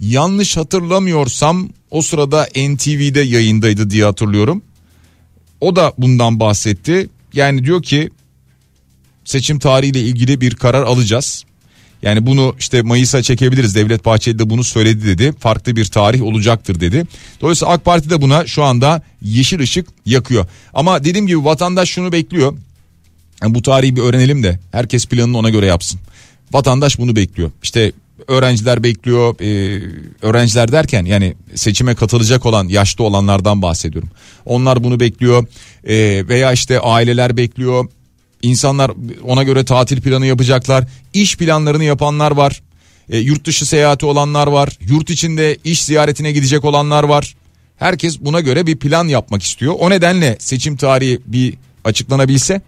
yanlış 0.00 0.56
hatırlamıyorsam 0.56 1.68
o 1.90 2.02
sırada 2.02 2.48
NTV'de 2.56 3.20
yayındaydı 3.20 3.90
diye 3.90 4.04
hatırlıyorum. 4.04 4.62
O 5.60 5.76
da 5.76 5.92
bundan 5.98 6.40
bahsetti. 6.40 7.08
Yani 7.32 7.64
diyor 7.64 7.82
ki 7.82 8.10
seçim 9.24 9.58
tarihiyle 9.58 10.00
ilgili 10.00 10.40
bir 10.40 10.54
karar 10.54 10.82
alacağız. 10.82 11.44
Yani 12.02 12.26
bunu 12.26 12.54
işte 12.58 12.82
Mayıs'a 12.82 13.22
çekebiliriz. 13.22 13.74
Devlet 13.74 14.04
Bahçeli 14.04 14.38
de 14.38 14.50
bunu 14.50 14.64
söyledi 14.64 15.06
dedi. 15.06 15.32
Farklı 15.38 15.76
bir 15.76 15.84
tarih 15.84 16.22
olacaktır 16.22 16.80
dedi. 16.80 17.04
Dolayısıyla 17.40 17.74
AK 17.74 17.84
Parti 17.84 18.10
de 18.10 18.22
buna 18.22 18.46
şu 18.46 18.64
anda 18.64 19.02
yeşil 19.22 19.60
ışık 19.60 19.88
yakıyor. 20.06 20.46
Ama 20.74 21.04
dediğim 21.04 21.26
gibi 21.26 21.44
vatandaş 21.44 21.88
şunu 21.88 22.12
bekliyor. 22.12 22.54
Yani 23.42 23.54
bu 23.54 23.62
tarihi 23.62 23.96
bir 23.96 24.02
öğrenelim 24.02 24.42
de 24.42 24.58
herkes 24.72 25.06
planını 25.06 25.38
ona 25.38 25.50
göre 25.50 25.66
yapsın. 25.66 26.00
Vatandaş 26.52 26.98
bunu 26.98 27.16
bekliyor. 27.16 27.50
İşte 27.62 27.92
öğrenciler 28.28 28.82
bekliyor. 28.82 29.40
Ee, 29.40 29.82
öğrenciler 30.22 30.72
derken 30.72 31.04
yani 31.04 31.34
seçime 31.54 31.94
katılacak 31.94 32.46
olan 32.46 32.68
yaşlı 32.68 33.04
olanlardan 33.04 33.62
bahsediyorum. 33.62 34.10
Onlar 34.44 34.84
bunu 34.84 35.00
bekliyor. 35.00 35.46
Ee, 35.84 36.24
veya 36.28 36.52
işte 36.52 36.80
aileler 36.80 37.36
bekliyor 37.36 37.88
İnsanlar 38.42 38.90
ona 39.24 39.42
göre 39.42 39.64
tatil 39.64 40.00
planı 40.00 40.26
yapacaklar. 40.26 40.84
İş 41.12 41.36
planlarını 41.36 41.84
yapanlar 41.84 42.30
var. 42.30 42.62
E, 43.08 43.18
yurt 43.18 43.44
dışı 43.44 43.66
seyahati 43.66 44.06
olanlar 44.06 44.46
var. 44.46 44.78
Yurt 44.80 45.10
içinde 45.10 45.56
iş 45.64 45.84
ziyaretine 45.84 46.32
gidecek 46.32 46.64
olanlar 46.64 47.04
var. 47.04 47.34
Herkes 47.76 48.20
buna 48.20 48.40
göre 48.40 48.66
bir 48.66 48.76
plan 48.76 49.08
yapmak 49.08 49.42
istiyor. 49.42 49.74
O 49.78 49.90
nedenle 49.90 50.36
seçim 50.40 50.76
tarihi 50.76 51.20
bir 51.26 51.54
açıklanabilse 51.84 52.60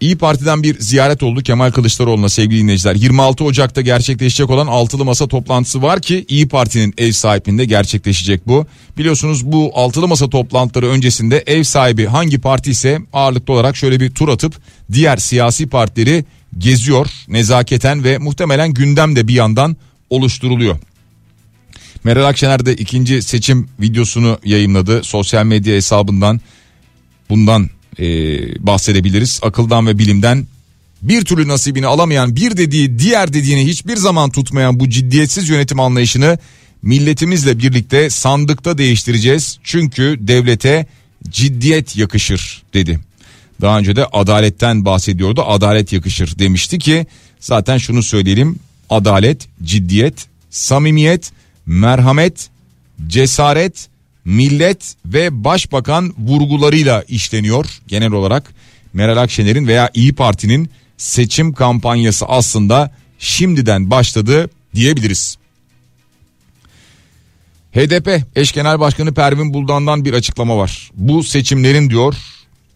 İyi 0.00 0.18
Parti'den 0.18 0.62
bir 0.62 0.80
ziyaret 0.80 1.22
oldu 1.22 1.42
Kemal 1.42 1.70
Kılıçdaroğlu'na 1.70 2.28
sevgili 2.28 2.62
dinleyiciler. 2.62 2.94
26 2.94 3.44
Ocak'ta 3.44 3.80
gerçekleşecek 3.80 4.50
olan 4.50 4.66
altılı 4.66 5.04
masa 5.04 5.28
toplantısı 5.28 5.82
var 5.82 6.00
ki 6.00 6.24
İyi 6.28 6.48
Parti'nin 6.48 6.94
ev 6.98 7.12
sahipliğinde 7.12 7.64
gerçekleşecek 7.64 8.46
bu. 8.46 8.66
Biliyorsunuz 8.98 9.46
bu 9.52 9.72
altılı 9.74 10.08
masa 10.08 10.30
toplantıları 10.30 10.88
öncesinde 10.88 11.44
ev 11.46 11.62
sahibi 11.62 12.06
hangi 12.06 12.38
parti 12.38 12.70
ise 12.70 12.98
ağırlıklı 13.12 13.54
olarak 13.54 13.76
şöyle 13.76 14.00
bir 14.00 14.10
tur 14.10 14.28
atıp 14.28 14.54
diğer 14.92 15.16
siyasi 15.16 15.66
partileri 15.66 16.24
geziyor 16.58 17.06
nezaketen 17.28 18.04
ve 18.04 18.18
muhtemelen 18.18 18.74
gündem 18.74 19.16
de 19.16 19.28
bir 19.28 19.34
yandan 19.34 19.76
oluşturuluyor. 20.10 20.76
Meral 22.04 22.24
Akşener 22.24 22.66
de 22.66 22.76
ikinci 22.76 23.22
seçim 23.22 23.68
videosunu 23.80 24.38
yayınladı 24.44 25.04
sosyal 25.04 25.44
medya 25.44 25.74
hesabından 25.74 26.40
bundan 27.30 27.70
e, 27.98 28.06
bahsedebiliriz. 28.66 29.40
Akıldan 29.42 29.86
ve 29.86 29.98
bilimden 29.98 30.46
bir 31.02 31.24
türlü 31.24 31.48
nasibini 31.48 31.86
alamayan 31.86 32.36
bir 32.36 32.56
dediği 32.56 32.98
diğer 32.98 33.32
dediğini 33.32 33.66
hiçbir 33.66 33.96
zaman 33.96 34.30
tutmayan 34.30 34.80
bu 34.80 34.88
ciddiyetsiz 34.88 35.48
yönetim 35.48 35.80
anlayışını 35.80 36.38
milletimizle 36.82 37.58
birlikte 37.58 38.10
sandıkta 38.10 38.78
değiştireceğiz. 38.78 39.58
Çünkü 39.64 40.16
devlete 40.20 40.86
ciddiyet 41.28 41.96
yakışır 41.96 42.62
dedi. 42.74 43.00
Daha 43.60 43.78
önce 43.78 43.96
de 43.96 44.06
adaletten 44.06 44.84
bahsediyordu. 44.84 45.42
Adalet 45.46 45.92
yakışır 45.92 46.38
demişti 46.38 46.78
ki 46.78 47.06
zaten 47.40 47.78
şunu 47.78 48.02
söyleyelim. 48.02 48.58
Adalet, 48.90 49.48
ciddiyet, 49.62 50.26
samimiyet, 50.50 51.32
merhamet, 51.66 52.50
cesaret 53.06 53.88
millet 54.28 54.94
ve 55.06 55.44
başbakan 55.44 56.14
vurgularıyla 56.18 57.04
işleniyor 57.08 57.66
genel 57.86 58.12
olarak. 58.12 58.54
Meral 58.92 59.16
Akşener'in 59.16 59.66
veya 59.66 59.90
İyi 59.94 60.12
Parti'nin 60.12 60.70
seçim 60.96 61.52
kampanyası 61.52 62.26
aslında 62.26 62.90
şimdiden 63.18 63.90
başladı 63.90 64.50
diyebiliriz. 64.74 65.38
HDP 67.72 68.22
eş 68.36 68.52
genel 68.52 68.80
başkanı 68.80 69.14
Pervin 69.14 69.54
Buldan'dan 69.54 70.04
bir 70.04 70.12
açıklama 70.12 70.56
var. 70.56 70.90
Bu 70.94 71.22
seçimlerin 71.22 71.90
diyor 71.90 72.14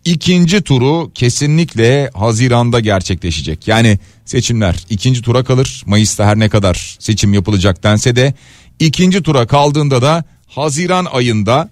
ikinci 0.05 0.63
turu 0.63 1.11
kesinlikle 1.15 2.11
Haziran'da 2.15 2.81
gerçekleşecek. 2.81 3.69
Yani 3.69 3.99
seçimler 4.25 4.77
ikinci 4.91 5.23
tura 5.23 5.45
kalır. 5.45 5.83
Mayıs'ta 5.87 6.27
her 6.27 6.39
ne 6.39 6.49
kadar 6.49 6.97
seçim 6.99 7.35
yapılacak 7.35 7.83
dense 7.83 8.17
de 8.17 8.35
ikinci 8.79 9.23
tura 9.23 9.47
kaldığında 9.47 10.03
da 10.03 10.25
Haziran 10.55 11.05
ayında 11.05 11.69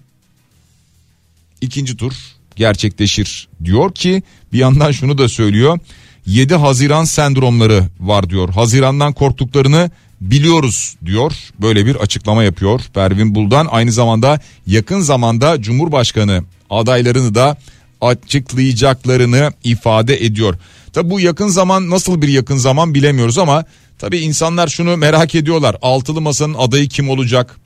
ikinci 1.61 1.97
tur 1.97 2.13
gerçekleşir 2.55 3.47
diyor 3.63 3.93
ki 3.93 4.23
bir 4.53 4.57
yandan 4.57 4.91
şunu 4.91 5.17
da 5.17 5.29
söylüyor. 5.29 5.79
7 6.25 6.55
Haziran 6.55 7.03
sendromları 7.03 7.87
var 7.99 8.29
diyor. 8.29 8.49
Haziran'dan 8.49 9.13
korktuklarını 9.13 9.91
biliyoruz 10.21 10.95
diyor. 11.05 11.31
Böyle 11.61 11.85
bir 11.85 11.95
açıklama 11.95 12.43
yapıyor 12.43 12.81
Pervin 12.93 13.35
Buldan. 13.35 13.67
Aynı 13.71 13.91
zamanda 13.91 14.39
yakın 14.67 14.99
zamanda 14.99 15.61
Cumhurbaşkanı 15.61 16.43
adaylarını 16.69 17.35
da 17.35 17.57
açıklayacaklarını 18.01 19.53
ifade 19.63 20.25
ediyor. 20.25 20.55
Tabi 20.93 21.09
bu 21.09 21.19
yakın 21.19 21.47
zaman 21.47 21.89
nasıl 21.89 22.21
bir 22.21 22.27
yakın 22.27 22.57
zaman 22.57 22.93
bilemiyoruz 22.93 23.37
ama 23.37 23.65
tabi 23.99 24.17
insanlar 24.17 24.67
şunu 24.67 24.97
merak 24.97 25.35
ediyorlar. 25.35 25.75
Altılı 25.81 26.21
masanın 26.21 26.53
adayı 26.53 26.87
kim 26.87 27.09
olacak? 27.09 27.60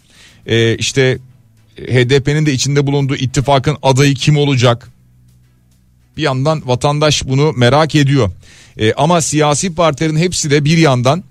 Ee, 0.45 0.75
işte 0.75 1.17
HDP'nin 1.77 2.45
de 2.45 2.53
içinde 2.53 2.87
bulunduğu 2.87 3.15
ittifakın 3.15 3.77
adayı 3.81 4.13
kim 4.13 4.37
olacak? 4.37 4.91
Bir 6.17 6.21
yandan 6.21 6.67
vatandaş 6.67 7.27
bunu 7.27 7.53
merak 7.53 7.95
ediyor. 7.95 8.31
Ee, 8.77 8.93
ama 8.93 9.21
siyasi 9.21 9.75
partilerin 9.75 10.17
hepsi 10.17 10.51
de 10.51 10.65
bir 10.65 10.77
yandan 10.77 11.23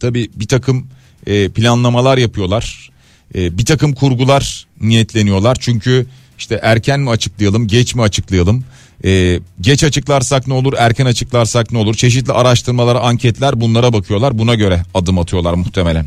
tabi 0.00 0.30
bir 0.34 0.48
takım 0.48 0.86
e, 1.26 1.48
planlamalar 1.48 2.18
yapıyorlar. 2.18 2.90
E, 3.34 3.58
bir 3.58 3.64
takım 3.64 3.92
kurgular 3.92 4.66
niyetleniyorlar. 4.80 5.56
Çünkü 5.60 6.06
işte 6.38 6.60
erken 6.62 7.00
mi 7.00 7.10
açıklayalım 7.10 7.66
geç 7.66 7.94
mi 7.94 8.02
açıklayalım? 8.02 8.64
E, 9.04 9.40
geç 9.60 9.84
açıklarsak 9.84 10.46
ne 10.46 10.54
olur 10.54 10.72
erken 10.78 11.06
açıklarsak 11.06 11.72
ne 11.72 11.78
olur? 11.78 11.94
Çeşitli 11.94 12.32
araştırmalar 12.32 12.96
anketler 12.96 13.60
bunlara 13.60 13.92
bakıyorlar 13.92 14.38
buna 14.38 14.54
göre 14.54 14.82
adım 14.94 15.18
atıyorlar 15.18 15.54
muhtemelen. 15.54 16.06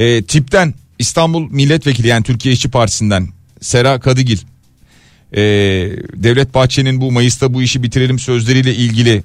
E, 0.00 0.22
tipten 0.22 0.74
İstanbul 0.98 1.50
Milletvekili 1.50 2.06
yani 2.06 2.22
Türkiye 2.22 2.54
İşçi 2.54 2.70
Partisi'nden 2.70 3.28
Sera 3.60 4.00
Kadıgil 4.00 4.38
e, 5.32 5.40
Devlet 6.14 6.54
Bahçeli'nin 6.54 7.00
bu 7.00 7.12
Mayıs'ta 7.12 7.54
bu 7.54 7.62
işi 7.62 7.82
bitirelim 7.82 8.18
sözleriyle 8.18 8.74
ilgili 8.74 9.24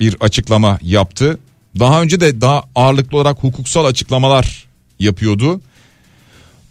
bir 0.00 0.16
açıklama 0.20 0.78
yaptı. 0.82 1.38
Daha 1.78 2.02
önce 2.02 2.20
de 2.20 2.40
daha 2.40 2.64
ağırlıklı 2.74 3.16
olarak 3.16 3.38
hukuksal 3.38 3.84
açıklamalar 3.84 4.66
yapıyordu. 4.98 5.60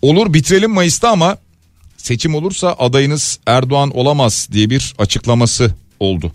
Olur 0.02 0.34
bitirelim 0.34 0.72
Mayıs'ta 0.72 1.10
ama 1.10 1.38
seçim 1.98 2.36
olursa 2.36 2.76
adayınız 2.80 3.40
Erdoğan 3.46 3.98
olamaz 3.98 4.50
diye 4.52 4.70
bir 4.70 4.94
açıklaması 4.98 5.74
oldu. 6.00 6.32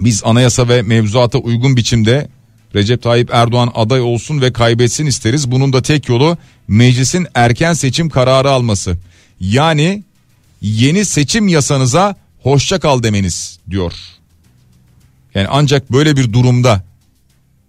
Biz 0.00 0.22
anayasa 0.24 0.68
ve 0.68 0.82
mevzuata 0.82 1.38
uygun 1.38 1.76
biçimde 1.76 2.28
Recep 2.74 3.02
Tayyip 3.02 3.30
Erdoğan 3.32 3.72
aday 3.74 4.00
olsun 4.00 4.40
ve 4.40 4.52
kaybetsin 4.52 5.06
isteriz. 5.06 5.50
Bunun 5.50 5.72
da 5.72 5.82
tek 5.82 6.08
yolu 6.08 6.38
meclisin 6.68 7.26
erken 7.34 7.72
seçim 7.72 8.08
kararı 8.08 8.50
alması. 8.50 8.96
Yani 9.40 10.02
yeni 10.62 11.04
seçim 11.04 11.48
yasanıza 11.48 12.16
hoşça 12.42 12.80
kal 12.80 13.02
demeniz 13.02 13.58
diyor. 13.70 13.92
Yani 15.34 15.46
ancak 15.50 15.92
böyle 15.92 16.16
bir 16.16 16.32
durumda 16.32 16.84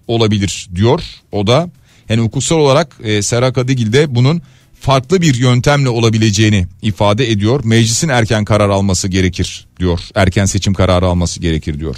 olabilir 0.08 0.70
diyor 0.76 1.04
o 1.32 1.48
da. 1.48 1.70
Yani 2.10 2.22
hukuksal 2.22 2.56
olarak 2.58 2.98
e, 3.04 3.22
Serha 3.22 3.54
Kadıgil 3.54 3.94
de 3.94 4.16
bunun 4.16 4.42
farklı 4.80 5.22
bir 5.22 5.36
yöntemle 5.36 5.90
olabileceğini 5.90 6.68
ifade 6.82 7.32
ediyor. 7.32 7.62
Meclisin 7.64 8.10
erken 8.10 8.46
karar 8.46 8.70
alması 8.70 9.08
gerekir 9.08 9.68
diyor. 9.80 10.00
Erken 10.16 10.46
seçim 10.46 10.74
kararı 10.74 11.06
alması 11.06 11.40
gerekir 11.40 11.80
diyor. 11.80 11.96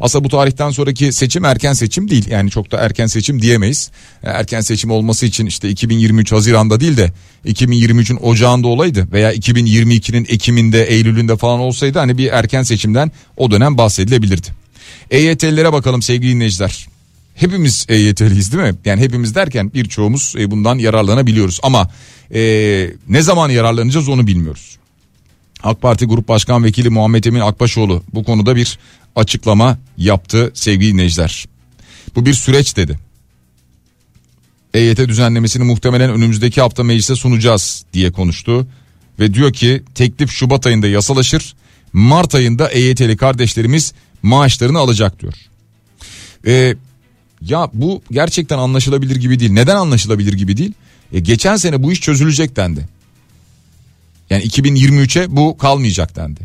Aslında 0.00 0.24
bu 0.24 0.28
tarihten 0.28 0.70
sonraki 0.70 1.12
seçim 1.12 1.44
erken 1.44 1.72
seçim 1.72 2.10
değil. 2.10 2.30
Yani 2.30 2.50
çok 2.50 2.72
da 2.72 2.78
erken 2.78 3.06
seçim 3.06 3.42
diyemeyiz. 3.42 3.90
Erken 4.22 4.60
seçim 4.60 4.90
olması 4.90 5.26
için 5.26 5.46
işte 5.46 5.68
2023 5.68 6.32
Haziran'da 6.32 6.80
değil 6.80 6.96
de 6.96 7.12
2023'ün 7.46 8.16
Ocağı'nda 8.16 8.68
olaydı 8.68 9.08
veya 9.12 9.34
2022'nin 9.34 10.26
Ekim'inde 10.28 10.84
Eylül'ünde 10.84 11.36
falan 11.36 11.60
olsaydı 11.60 11.98
hani 11.98 12.18
bir 12.18 12.32
erken 12.32 12.62
seçimden 12.62 13.12
o 13.36 13.50
dönem 13.50 13.78
bahsedilebilirdi. 13.78 14.48
EYT'lilere 15.10 15.72
bakalım 15.72 16.02
sevgili 16.02 16.34
dinleyiciler. 16.34 16.88
Hepimiz 17.34 17.86
EYT'liyiz 17.88 18.52
değil 18.52 18.64
mi? 18.64 18.74
Yani 18.84 19.00
hepimiz 19.00 19.34
derken 19.34 19.72
birçoğumuz 19.74 20.34
e, 20.38 20.50
bundan 20.50 20.78
yararlanabiliyoruz 20.78 21.60
ama 21.62 21.90
e, 22.34 22.40
ne 23.08 23.22
zaman 23.22 23.50
yararlanacağız 23.50 24.08
onu 24.08 24.26
bilmiyoruz. 24.26 24.78
AK 25.62 25.82
Parti 25.82 26.06
Grup 26.06 26.28
Başkan 26.28 26.64
Vekili 26.64 26.90
Muhammed 26.90 27.24
Emin 27.24 27.40
Akbaşoğlu 27.40 28.02
bu 28.14 28.24
konuda 28.24 28.56
bir 28.56 28.78
açıklama 29.18 29.78
yaptı 29.96 30.50
sevgili 30.54 30.92
dinleyiciler. 30.92 31.46
Bu 32.16 32.26
bir 32.26 32.34
süreç 32.34 32.76
dedi. 32.76 32.98
EYT 34.74 34.98
düzenlemesini 34.98 35.64
muhtemelen 35.64 36.10
önümüzdeki 36.10 36.60
hafta 36.60 36.84
meclise 36.84 37.14
sunacağız 37.14 37.84
diye 37.92 38.12
konuştu. 38.12 38.66
Ve 39.18 39.34
diyor 39.34 39.52
ki 39.52 39.82
teklif 39.94 40.30
Şubat 40.30 40.66
ayında 40.66 40.88
yasalaşır. 40.88 41.54
Mart 41.92 42.34
ayında 42.34 42.68
EYT'li 42.68 43.16
kardeşlerimiz 43.16 43.92
maaşlarını 44.22 44.78
alacak 44.78 45.20
diyor. 45.20 45.34
Ee, 46.46 46.76
ya 47.42 47.70
bu 47.72 48.02
gerçekten 48.10 48.58
anlaşılabilir 48.58 49.16
gibi 49.16 49.40
değil. 49.40 49.52
Neden 49.52 49.76
anlaşılabilir 49.76 50.32
gibi 50.32 50.56
değil? 50.56 50.72
E, 51.12 51.20
geçen 51.20 51.56
sene 51.56 51.82
bu 51.82 51.92
iş 51.92 52.00
çözülecek 52.00 52.56
dendi. 52.56 52.88
Yani 54.30 54.44
2023'e 54.44 55.36
bu 55.36 55.58
kalmayacak 55.58 56.16
dendi. 56.16 56.40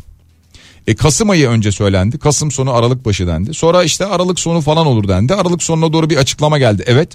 E 0.86 0.94
Kasım 0.94 1.30
ayı 1.30 1.48
önce 1.48 1.72
söylendi. 1.72 2.18
Kasım 2.18 2.50
sonu 2.50 2.72
Aralık 2.72 3.04
başı 3.04 3.26
dendi. 3.26 3.54
Sonra 3.54 3.84
işte 3.84 4.06
Aralık 4.06 4.40
sonu 4.40 4.60
falan 4.60 4.86
olur 4.86 5.08
dendi. 5.08 5.34
Aralık 5.34 5.62
sonuna 5.62 5.92
doğru 5.92 6.10
bir 6.10 6.16
açıklama 6.16 6.58
geldi. 6.58 6.84
Evet. 6.86 7.08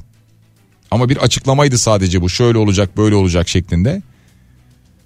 Ama 0.92 1.10
bir 1.10 1.18
açıklamaydı 1.18 1.78
sadece 1.78 2.22
bu. 2.22 2.30
Şöyle 2.30 2.58
olacak, 2.58 2.98
böyle 2.98 3.16
olacak 3.16 3.50
şeklinde. 3.50 4.02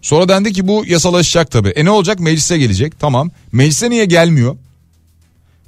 Sonra 0.01 0.29
dendi 0.29 0.53
ki 0.53 0.67
bu 0.67 0.86
yasalaşacak 0.88 1.51
tabii. 1.51 1.70
E 1.70 1.86
ne 1.86 1.89
olacak? 1.89 2.20
Meclise 2.20 2.58
gelecek. 2.58 3.00
Tamam. 3.00 3.32
Meclise 3.51 3.89
niye 3.89 4.05
gelmiyor? 4.05 4.55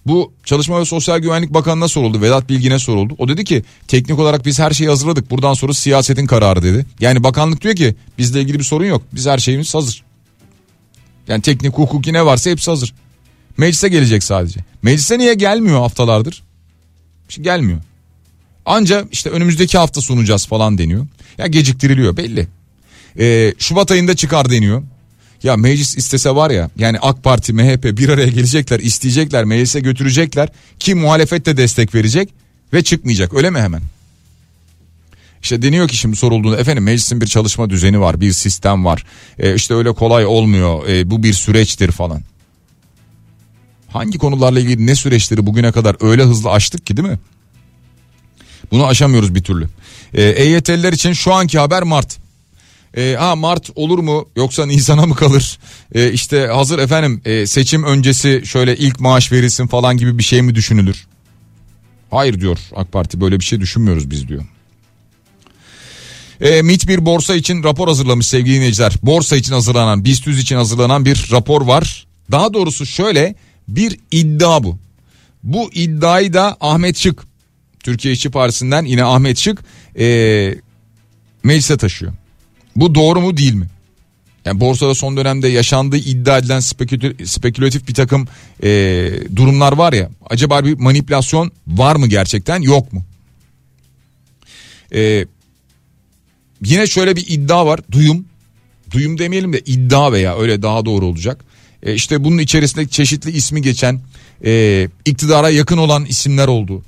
Bu 0.05 0.33
Çalışma 0.45 0.79
ve 0.79 0.85
Sosyal 0.85 1.19
Güvenlik 1.19 1.53
Bakanı'na 1.53 1.87
soruldu. 1.87 2.21
Vedat 2.21 2.49
Bilgin'e 2.49 2.79
soruldu. 2.79 3.15
O 3.17 3.27
dedi 3.27 3.43
ki 3.43 3.63
teknik 3.87 4.19
olarak 4.19 4.45
biz 4.45 4.59
her 4.59 4.71
şeyi 4.71 4.89
hazırladık. 4.89 5.31
Buradan 5.31 5.53
sonra 5.53 5.73
siyasetin 5.73 6.25
kararı 6.25 6.63
dedi. 6.63 6.85
Yani 6.99 7.23
bakanlık 7.23 7.61
diyor 7.61 7.75
ki 7.75 7.95
bizle 8.17 8.41
ilgili 8.41 8.59
bir 8.59 8.63
sorun 8.63 8.85
yok. 8.85 9.01
Biz 9.13 9.27
her 9.27 9.37
şeyimiz 9.37 9.75
hazır. 9.75 10.03
Yani 11.27 11.41
teknik 11.41 11.73
hukuki 11.73 12.13
ne 12.13 12.25
varsa 12.25 12.49
hepsi 12.49 12.71
hazır. 12.71 12.93
Meclise 13.57 13.89
gelecek 13.89 14.23
sadece. 14.23 14.59
Meclise 14.81 15.17
niye 15.17 15.33
gelmiyor 15.33 15.79
haftalardır? 15.79 16.43
Şimdi 17.29 17.45
gelmiyor. 17.47 17.79
Anca 18.65 19.05
işte 19.11 19.29
önümüzdeki 19.29 19.77
hafta 19.77 20.01
sunacağız 20.01 20.45
falan 20.45 20.77
deniyor. 20.77 21.07
Ya 21.37 21.47
geciktiriliyor 21.47 22.17
belli. 22.17 22.47
Ee, 23.19 23.53
Şubat 23.57 23.91
ayında 23.91 24.15
çıkar 24.15 24.49
deniyor. 24.49 24.83
Ya 25.43 25.57
meclis 25.57 25.97
istese 25.97 26.35
var 26.35 26.51
ya 26.51 26.69
yani 26.77 26.99
AK 26.99 27.23
Parti 27.23 27.53
MHP 27.53 27.83
bir 27.83 28.09
araya 28.09 28.27
gelecekler 28.27 28.79
isteyecekler 28.79 29.45
meclise 29.45 29.79
götürecekler 29.79 30.49
ki 30.79 30.95
muhalefet 30.95 31.45
de 31.45 31.57
destek 31.57 31.95
verecek 31.95 32.29
ve 32.73 32.83
çıkmayacak 32.83 33.33
öyle 33.33 33.49
mi 33.49 33.59
hemen? 33.59 33.81
İşte 35.45 35.61
deniyor 35.61 35.87
ki 35.87 35.97
şimdi 35.97 36.15
sorulduğunda 36.15 36.57
efendim 36.57 36.83
meclisin 36.83 37.21
bir 37.21 37.27
çalışma 37.27 37.69
düzeni 37.69 37.99
var 37.99 38.21
bir 38.21 38.31
sistem 38.31 38.85
var 38.85 39.05
e, 39.39 39.55
işte 39.55 39.73
öyle 39.73 39.91
kolay 39.91 40.25
olmuyor 40.25 40.87
e, 40.87 41.11
bu 41.11 41.23
bir 41.23 41.33
süreçtir 41.33 41.91
falan. 41.91 42.21
Hangi 43.87 44.17
konularla 44.17 44.59
ilgili 44.59 44.87
ne 44.87 44.95
süreçleri 44.95 45.45
bugüne 45.45 45.71
kadar 45.71 45.95
öyle 46.01 46.23
hızlı 46.23 46.49
açtık 46.49 46.85
ki 46.85 46.97
değil 46.97 47.07
mi? 47.07 47.19
Bunu 48.71 48.85
aşamıyoruz 48.85 49.35
bir 49.35 49.43
türlü. 49.43 49.67
E, 50.13 50.23
EYT'liler 50.23 50.93
için 50.93 51.13
şu 51.13 51.33
anki 51.33 51.59
haber 51.59 51.83
Mart. 51.83 52.17
E, 52.97 53.15
ha 53.19 53.35
Mart 53.35 53.69
olur 53.75 53.99
mu 53.99 54.25
yoksa 54.35 54.65
Nisan'a 54.65 55.05
mı 55.05 55.15
kalır? 55.15 55.59
E, 55.95 56.11
işte 56.11 56.47
hazır 56.47 56.79
efendim 56.79 57.21
e, 57.25 57.47
seçim 57.47 57.83
öncesi 57.83 58.41
şöyle 58.45 58.77
ilk 58.77 58.99
maaş 58.99 59.31
verilsin 59.31 59.67
falan 59.67 59.97
gibi 59.97 60.17
bir 60.17 60.23
şey 60.23 60.41
mi 60.41 60.55
düşünülür? 60.55 61.07
Hayır 62.11 62.41
diyor 62.41 62.59
AK 62.75 62.91
Parti 62.91 63.21
böyle 63.21 63.39
bir 63.39 63.45
şey 63.45 63.59
düşünmüyoruz 63.59 64.11
biz 64.11 64.27
diyor. 64.27 64.45
E, 66.41 66.61
MIT 66.61 66.87
bir 66.87 67.05
borsa 67.05 67.35
için 67.35 67.63
rapor 67.63 67.87
hazırlamış 67.87 68.27
sevgili 68.27 68.55
dinleyiciler. 68.55 68.93
Borsa 69.03 69.35
için 69.35 69.53
hazırlanan, 69.53 70.05
BIST 70.05 70.27
için 70.27 70.55
hazırlanan 70.55 71.05
bir 71.05 71.27
rapor 71.31 71.61
var. 71.61 72.07
Daha 72.31 72.53
doğrusu 72.53 72.85
şöyle 72.85 73.35
bir 73.67 73.99
iddia 74.11 74.63
bu. 74.63 74.77
Bu 75.43 75.69
iddiayı 75.73 76.33
da 76.33 76.57
Ahmet 76.61 76.97
Şık, 76.97 77.23
Türkiye 77.79 78.13
İşçi 78.13 78.29
Partisi'nden 78.29 78.85
yine 78.85 79.03
Ahmet 79.03 79.37
Şık 79.37 79.59
e, 79.99 80.55
meclise 81.43 81.77
taşıyor. 81.77 82.13
Bu 82.75 82.95
doğru 82.95 83.21
mu 83.21 83.37
değil 83.37 83.53
mi? 83.53 83.67
Yani 84.45 84.59
borsada 84.59 84.95
son 84.95 85.17
dönemde 85.17 85.47
yaşandığı 85.47 85.97
iddia 85.97 86.37
edilen 86.37 86.59
spekülatif 87.25 87.87
bir 87.87 87.93
takım 87.93 88.27
e, 88.63 88.69
durumlar 89.35 89.73
var 89.73 89.93
ya. 89.93 90.09
Acaba 90.29 90.65
bir 90.65 90.79
manipülasyon 90.79 91.51
var 91.67 91.95
mı 91.95 92.07
gerçekten 92.07 92.61
yok 92.61 92.93
mu? 92.93 93.03
E, 94.93 95.25
yine 96.65 96.87
şöyle 96.87 97.15
bir 97.15 97.25
iddia 97.27 97.65
var 97.65 97.79
duyum. 97.91 98.25
Duyum 98.91 99.17
demeyelim 99.17 99.53
de 99.53 99.59
iddia 99.59 100.11
veya 100.11 100.37
öyle 100.37 100.61
daha 100.61 100.85
doğru 100.85 101.05
olacak. 101.05 101.45
E, 101.83 101.93
işte 101.93 102.23
bunun 102.23 102.37
içerisinde 102.37 102.87
çeşitli 102.87 103.31
ismi 103.31 103.61
geçen 103.61 104.01
e, 104.45 104.89
iktidara 105.05 105.49
yakın 105.49 105.77
olan 105.77 106.05
isimler 106.05 106.47
oldu. 106.47 106.83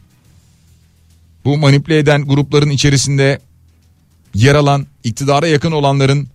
Bu 1.45 1.57
manipüle 1.57 1.97
eden 1.97 2.25
grupların 2.25 2.69
içerisinde 2.69 3.39
yer 4.35 4.55
alan 4.55 4.87
iktidara 5.03 5.47
yakın 5.47 5.71
olanların 5.71 6.27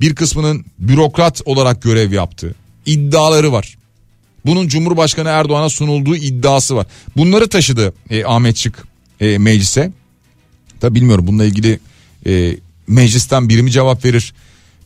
bir 0.00 0.14
kısmının 0.14 0.64
bürokrat 0.78 1.42
olarak 1.44 1.82
görev 1.82 2.12
yaptığı 2.12 2.54
iddiaları 2.86 3.52
var. 3.52 3.76
Bunun 4.46 4.68
Cumhurbaşkanı 4.68 5.28
Erdoğan'a 5.28 5.70
sunulduğu 5.70 6.16
iddiası 6.16 6.76
var. 6.76 6.86
Bunları 7.16 7.48
taşıdı 7.48 7.94
e, 8.10 8.24
Ahmet 8.24 8.56
Şık 8.56 8.84
e, 9.20 9.38
meclise. 9.38 9.92
Tabi 10.80 10.94
bilmiyorum 10.94 11.26
bununla 11.26 11.44
ilgili 11.44 11.80
e, 12.26 12.56
meclisten 12.90 13.48
biri 13.48 13.62
mi 13.62 13.70
cevap 13.70 14.04
verir? 14.04 14.34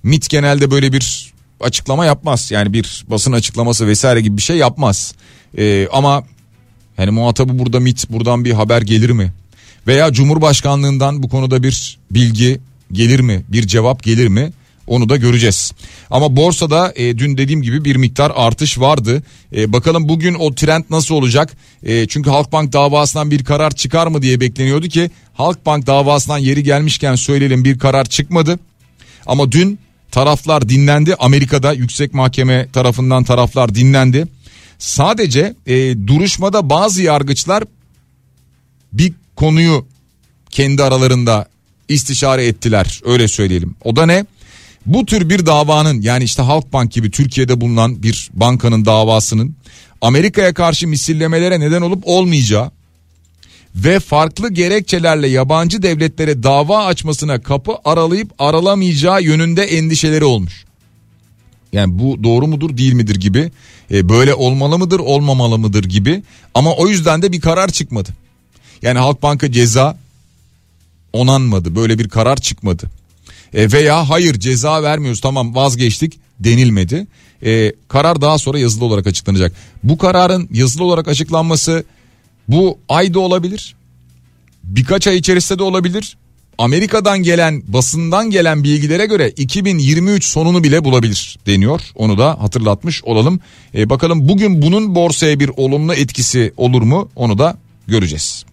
MIT 0.02 0.30
genelde 0.30 0.70
böyle 0.70 0.92
bir 0.92 1.32
açıklama 1.60 2.06
yapmaz. 2.06 2.50
Yani 2.50 2.72
bir 2.72 3.04
basın 3.08 3.32
açıklaması 3.32 3.86
vesaire 3.86 4.20
gibi 4.20 4.36
bir 4.36 4.42
şey 4.42 4.56
yapmaz. 4.56 5.14
E, 5.58 5.88
ama 5.92 6.24
yani 6.98 7.10
muhatabı 7.10 7.58
burada 7.58 7.80
MIT 7.80 8.10
buradan 8.10 8.44
bir 8.44 8.52
haber 8.52 8.82
gelir 8.82 9.10
mi? 9.10 9.32
Veya 9.86 10.12
Cumhurbaşkanlığından 10.12 11.22
bu 11.22 11.28
konuda 11.28 11.62
bir 11.62 11.98
bilgi 12.10 12.60
gelir 12.92 13.20
mi? 13.20 13.44
Bir 13.48 13.66
cevap 13.66 14.02
gelir 14.02 14.28
mi? 14.28 14.52
Onu 14.86 15.08
da 15.08 15.16
göreceğiz. 15.16 15.72
Ama 16.10 16.36
borsada 16.36 16.92
e, 16.96 17.18
dün 17.18 17.38
dediğim 17.38 17.62
gibi 17.62 17.84
bir 17.84 17.96
miktar 17.96 18.32
artış 18.34 18.80
vardı. 18.80 19.22
E, 19.56 19.72
bakalım 19.72 20.08
bugün 20.08 20.34
o 20.34 20.54
trend 20.54 20.84
nasıl 20.90 21.14
olacak? 21.14 21.56
E, 21.82 22.06
çünkü 22.06 22.30
Halkbank 22.30 22.72
davasından 22.72 23.30
bir 23.30 23.44
karar 23.44 23.70
çıkar 23.70 24.06
mı 24.06 24.22
diye 24.22 24.40
bekleniyordu 24.40 24.88
ki 24.88 25.10
Halkbank 25.34 25.86
davasından 25.86 26.38
yeri 26.38 26.62
gelmişken 26.62 27.14
söyleyelim 27.14 27.64
bir 27.64 27.78
karar 27.78 28.04
çıkmadı. 28.04 28.58
Ama 29.26 29.52
dün 29.52 29.78
taraflar 30.10 30.68
dinlendi. 30.68 31.14
Amerika'da 31.14 31.72
yüksek 31.72 32.14
mahkeme 32.14 32.68
tarafından 32.72 33.24
taraflar 33.24 33.74
dinlendi. 33.74 34.26
Sadece 34.78 35.54
e, 35.66 36.06
duruşmada 36.06 36.70
bazı 36.70 37.02
yargıçlar 37.02 37.64
bir 38.92 39.12
konuyu 39.36 39.86
kendi 40.50 40.82
aralarında 40.82 41.48
istişare 41.88 42.46
ettiler 42.46 43.00
öyle 43.04 43.28
söyleyelim. 43.28 43.74
O 43.84 43.96
da 43.96 44.06
ne? 44.06 44.26
Bu 44.86 45.06
tür 45.06 45.28
bir 45.28 45.46
davanın 45.46 46.02
yani 46.02 46.24
işte 46.24 46.42
Halkbank 46.42 46.92
gibi 46.92 47.10
Türkiye'de 47.10 47.60
bulunan 47.60 48.02
bir 48.02 48.30
bankanın 48.32 48.84
davasının 48.84 49.56
Amerika'ya 50.00 50.54
karşı 50.54 50.88
misillemelere 50.88 51.60
neden 51.60 51.82
olup 51.82 52.02
olmayacağı 52.06 52.70
ve 53.74 54.00
farklı 54.00 54.50
gerekçelerle 54.50 55.28
yabancı 55.28 55.82
devletlere 55.82 56.42
dava 56.42 56.84
açmasına 56.84 57.42
kapı 57.42 57.72
aralayıp 57.84 58.32
aralamayacağı 58.38 59.22
yönünde 59.22 59.62
endişeleri 59.62 60.24
olmuş. 60.24 60.64
Yani 61.72 61.98
bu 61.98 62.24
doğru 62.24 62.46
mudur 62.46 62.76
değil 62.76 62.92
midir 62.92 63.16
gibi 63.16 63.50
e, 63.90 64.08
böyle 64.08 64.34
olmalı 64.34 64.78
mıdır 64.78 64.98
olmamalı 64.98 65.58
mıdır 65.58 65.84
gibi 65.84 66.22
ama 66.54 66.72
o 66.72 66.88
yüzden 66.88 67.22
de 67.22 67.32
bir 67.32 67.40
karar 67.40 67.68
çıkmadı. 67.68 68.10
Yani 68.82 68.98
Halkbanka 68.98 69.52
ceza 69.52 69.98
onanmadı 71.12 71.76
böyle 71.76 71.98
bir 71.98 72.08
karar 72.08 72.36
çıkmadı. 72.36 72.90
E, 73.54 73.72
veya 73.72 74.08
hayır 74.08 74.40
ceza 74.40 74.82
vermiyoruz 74.82 75.20
tamam 75.20 75.54
vazgeçtik 75.54 76.18
denilmedi. 76.40 77.06
E, 77.44 77.72
karar 77.88 78.20
daha 78.20 78.38
sonra 78.38 78.58
yazılı 78.58 78.84
olarak 78.84 79.06
açıklanacak. 79.06 79.52
Bu 79.82 79.98
kararın 79.98 80.48
yazılı 80.52 80.84
olarak 80.84 81.08
açıklanması 81.08 81.84
bu 82.48 82.78
ayda 82.88 83.20
olabilir. 83.20 83.74
Birkaç 84.62 85.06
ay 85.06 85.16
içerisinde 85.16 85.58
de 85.58 85.62
olabilir. 85.62 86.16
Amerika'dan 86.58 87.22
gelen 87.22 87.62
basından 87.66 88.30
gelen 88.30 88.64
bilgilere 88.64 89.06
göre 89.06 89.30
2023 89.30 90.24
sonunu 90.24 90.64
bile 90.64 90.84
bulabilir 90.84 91.38
deniyor. 91.46 91.80
Onu 91.94 92.18
da 92.18 92.40
hatırlatmış 92.40 93.04
olalım. 93.04 93.40
E, 93.74 93.90
bakalım 93.90 94.28
bugün 94.28 94.62
bunun 94.62 94.94
borsaya 94.94 95.40
bir 95.40 95.50
olumlu 95.56 95.94
etkisi 95.94 96.52
olur 96.56 96.82
mu 96.82 97.08
onu 97.16 97.38
da 97.38 97.58
göreceğiz. 97.86 98.44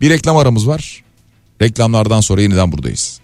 Bir 0.00 0.10
reklam 0.10 0.36
aramız 0.36 0.68
var. 0.68 1.04
Reklamlardan 1.62 2.20
sonra 2.20 2.42
yeniden 2.42 2.72
buradayız. 2.72 3.20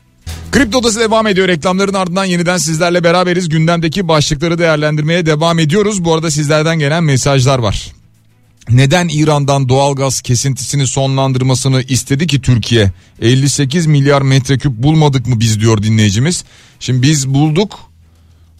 Kripto 0.53 0.79
Odası 0.79 1.01
devam 1.01 1.27
ediyor. 1.27 1.49
Reklamların 1.49 1.95
ardından 1.95 2.25
yeniden 2.25 2.57
sizlerle 2.57 3.05
beraberiz. 3.05 3.49
Gündemdeki 3.49 4.09
başlıkları 4.09 4.59
değerlendirmeye 4.59 5.27
devam 5.27 5.59
ediyoruz. 5.59 6.05
Bu 6.05 6.15
arada 6.15 6.31
sizlerden 6.31 6.79
gelen 6.79 7.05
mesajlar 7.05 7.59
var. 7.59 7.93
Neden 8.71 9.09
İran'dan 9.09 9.69
doğalgaz 9.69 10.21
kesintisini 10.21 10.87
sonlandırmasını 10.87 11.83
istedi 11.83 12.27
ki 12.27 12.41
Türkiye? 12.41 12.93
58 13.21 13.87
milyar 13.87 14.23
metreküp 14.23 14.73
bulmadık 14.73 15.27
mı 15.27 15.41
biz 15.41 15.61
diyor 15.61 15.83
dinleyicimiz. 15.83 16.45
Şimdi 16.81 17.03
biz 17.03 17.29
bulduk. 17.29 17.79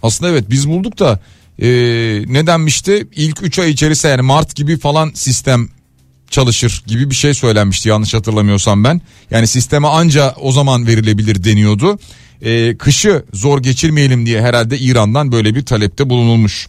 Aslında 0.03 0.31
evet 0.31 0.45
biz 0.51 0.69
bulduk 0.69 0.99
da 0.99 1.21
e, 1.59 1.67
nedenmişti? 2.27 3.09
İlk 3.17 3.43
3 3.43 3.59
ay 3.59 3.71
içerisinde 3.71 4.13
yani 4.13 4.23
Mart 4.23 4.57
gibi 4.57 4.79
falan 4.79 5.11
sistem 5.15 5.69
çalışır 6.35 6.83
gibi 6.87 7.11
bir 7.11 7.15
şey 7.15 7.35
söylenmişti 7.35 7.89
yanlış 7.89 8.15
hatırlamıyorsam 8.15 8.85
ben. 8.85 9.01
Yani 9.31 9.47
sisteme 9.47 9.89
anca 9.89 10.35
o 10.41 10.53
zaman 10.53 10.87
verilebilir 10.87 11.45
deniyordu. 11.45 11.99
Ee, 12.43 12.77
kışı 12.79 13.25
zor 13.33 13.63
geçirmeyelim 13.63 14.27
diye 14.27 14.43
herhalde 14.43 14.79
İran'dan 14.79 15.33
böyle 15.33 15.55
bir 15.55 15.65
talepte 15.65 16.11
bulunulmuş. 16.11 16.69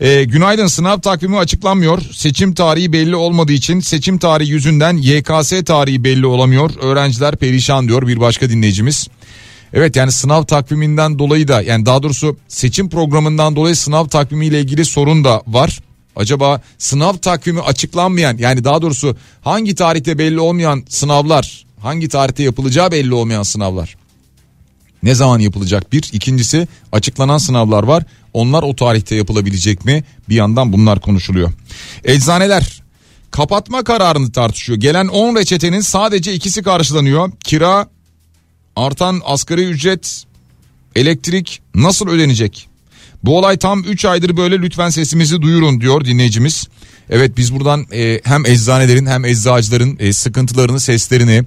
Ee, 0.00 0.24
günaydın 0.24 0.66
sınav 0.66 1.00
takvimi 1.00 1.38
açıklanmıyor. 1.38 2.02
Seçim 2.12 2.54
tarihi 2.54 2.92
belli 2.92 3.16
olmadığı 3.16 3.52
için 3.52 3.80
seçim 3.80 4.18
tarihi 4.18 4.50
yüzünden 4.50 4.96
YKS 4.96 5.52
tarihi 5.66 6.04
belli 6.04 6.26
olamıyor. 6.26 6.70
Öğrenciler 6.80 7.36
perişan 7.36 7.88
diyor 7.88 8.06
bir 8.06 8.20
başka 8.20 8.50
dinleyicimiz. 8.50 9.08
Evet 9.72 9.96
yani 9.96 10.12
sınav 10.12 10.44
takviminden 10.44 11.18
dolayı 11.18 11.48
da 11.48 11.62
yani 11.62 11.86
daha 11.86 12.02
doğrusu 12.02 12.36
seçim 12.48 12.90
programından 12.90 13.56
dolayı 13.56 13.76
sınav 13.76 14.06
takvimiyle 14.08 14.60
ilgili 14.60 14.84
sorun 14.84 15.24
da 15.24 15.42
var. 15.46 15.80
Acaba 16.16 16.60
sınav 16.78 17.16
takvimi 17.16 17.60
açıklanmayan 17.60 18.38
yani 18.38 18.64
daha 18.64 18.82
doğrusu 18.82 19.16
hangi 19.42 19.74
tarihte 19.74 20.18
belli 20.18 20.40
olmayan 20.40 20.84
sınavlar 20.88 21.64
hangi 21.80 22.08
tarihte 22.08 22.42
yapılacağı 22.42 22.90
belli 22.90 23.14
olmayan 23.14 23.42
sınavlar? 23.42 23.96
Ne 25.02 25.14
zaman 25.14 25.38
yapılacak 25.38 25.92
bir? 25.92 26.10
İkincisi 26.12 26.68
açıklanan 26.92 27.38
sınavlar 27.38 27.82
var. 27.82 28.04
Onlar 28.32 28.62
o 28.62 28.76
tarihte 28.76 29.14
yapılabilecek 29.14 29.84
mi? 29.84 30.04
Bir 30.28 30.34
yandan 30.34 30.72
bunlar 30.72 31.00
konuşuluyor. 31.00 31.52
Eczaneler 32.04 32.82
kapatma 33.30 33.84
kararını 33.84 34.32
tartışıyor. 34.32 34.80
Gelen 34.80 35.08
10 35.08 35.36
reçetenin 35.36 35.80
sadece 35.80 36.34
ikisi 36.34 36.62
karşılanıyor. 36.62 37.32
Kira 37.44 37.88
artan 38.76 39.22
asgari 39.24 39.64
ücret 39.64 40.24
elektrik 40.96 41.62
nasıl 41.74 42.08
ödenecek 42.08 42.69
bu 43.24 43.38
olay 43.38 43.56
tam 43.56 43.84
3 43.84 44.04
aydır 44.04 44.36
böyle 44.36 44.62
lütfen 44.62 44.90
sesimizi 44.90 45.42
duyurun 45.42 45.80
diyor 45.80 46.04
dinleyicimiz. 46.04 46.68
Evet 47.10 47.36
biz 47.36 47.54
buradan 47.54 47.86
e, 47.92 48.20
hem 48.24 48.46
eczanelerin 48.46 49.06
hem 49.06 49.24
eczacıların 49.24 49.96
e, 50.00 50.12
sıkıntılarını 50.12 50.80
seslerini 50.80 51.44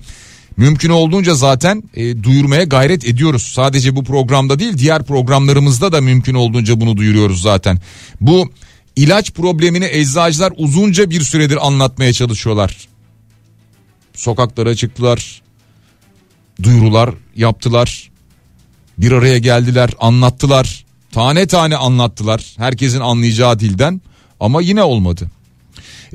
mümkün 0.57 0.89
olduğunca 0.89 1.35
zaten 1.35 1.83
e, 1.93 2.23
duyurmaya 2.23 2.63
gayret 2.63 3.05
ediyoruz. 3.05 3.43
Sadece 3.43 3.95
bu 3.95 4.03
programda 4.03 4.59
değil 4.59 4.77
diğer 4.77 5.03
programlarımızda 5.03 5.91
da 5.91 6.01
mümkün 6.01 6.33
olduğunca 6.33 6.81
bunu 6.81 6.97
duyuruyoruz 6.97 7.41
zaten. 7.41 7.79
Bu 8.21 8.51
ilaç 8.95 9.31
problemini 9.31 9.85
eczacılar 9.91 10.53
uzunca 10.57 11.09
bir 11.09 11.21
süredir 11.21 11.67
anlatmaya 11.67 12.13
çalışıyorlar. 12.13 12.87
Sokaklara 14.13 14.75
çıktılar. 14.75 15.41
Duyurular 16.63 17.09
yaptılar. 17.35 18.11
Bir 18.97 19.11
araya 19.11 19.37
geldiler, 19.37 19.89
anlattılar. 19.99 20.82
Tane 21.13 21.47
tane 21.47 21.77
anlattılar 21.77 22.53
herkesin 22.57 22.99
anlayacağı 22.99 23.59
dilden 23.59 24.01
ama 24.39 24.61
yine 24.61 24.83
olmadı. 24.83 25.31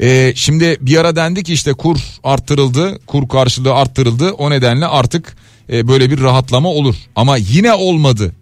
Ee, 0.01 0.33
şimdi 0.37 0.77
bir 0.81 0.97
ara 0.97 1.17
dendi 1.17 1.43
ki 1.43 1.53
işte 1.53 1.73
kur 1.73 1.99
arttırıldı, 2.25 2.99
kur 3.07 3.29
karşılığı 3.29 3.75
arttırıldı. 3.75 4.33
O 4.33 4.51
nedenle 4.51 4.87
artık 4.87 5.37
e, 5.73 5.89
böyle 5.89 6.11
bir 6.11 6.21
rahatlama 6.21 6.69
olur. 6.69 6.97
Ama 7.17 7.37
yine 7.37 7.73
olmadı. 7.73 8.33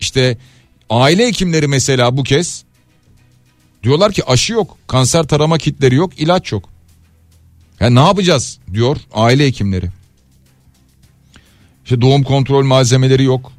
İşte 0.00 0.38
aile 0.90 1.26
hekimleri 1.26 1.68
mesela 1.68 2.16
bu 2.16 2.22
kez 2.22 2.64
diyorlar 3.82 4.12
ki 4.12 4.24
aşı 4.24 4.52
yok, 4.52 4.76
kanser 4.86 5.22
tarama 5.22 5.58
kitleri 5.58 5.94
yok, 5.94 6.20
ilaç 6.20 6.52
yok. 6.52 6.68
Ya 7.80 7.90
ne 7.90 8.00
yapacağız 8.00 8.58
diyor 8.72 8.96
aile 9.14 9.46
hekimleri. 9.46 9.90
İşte 11.84 12.00
doğum 12.00 12.22
kontrol 12.22 12.64
malzemeleri 12.64 13.24
yok. 13.24 13.52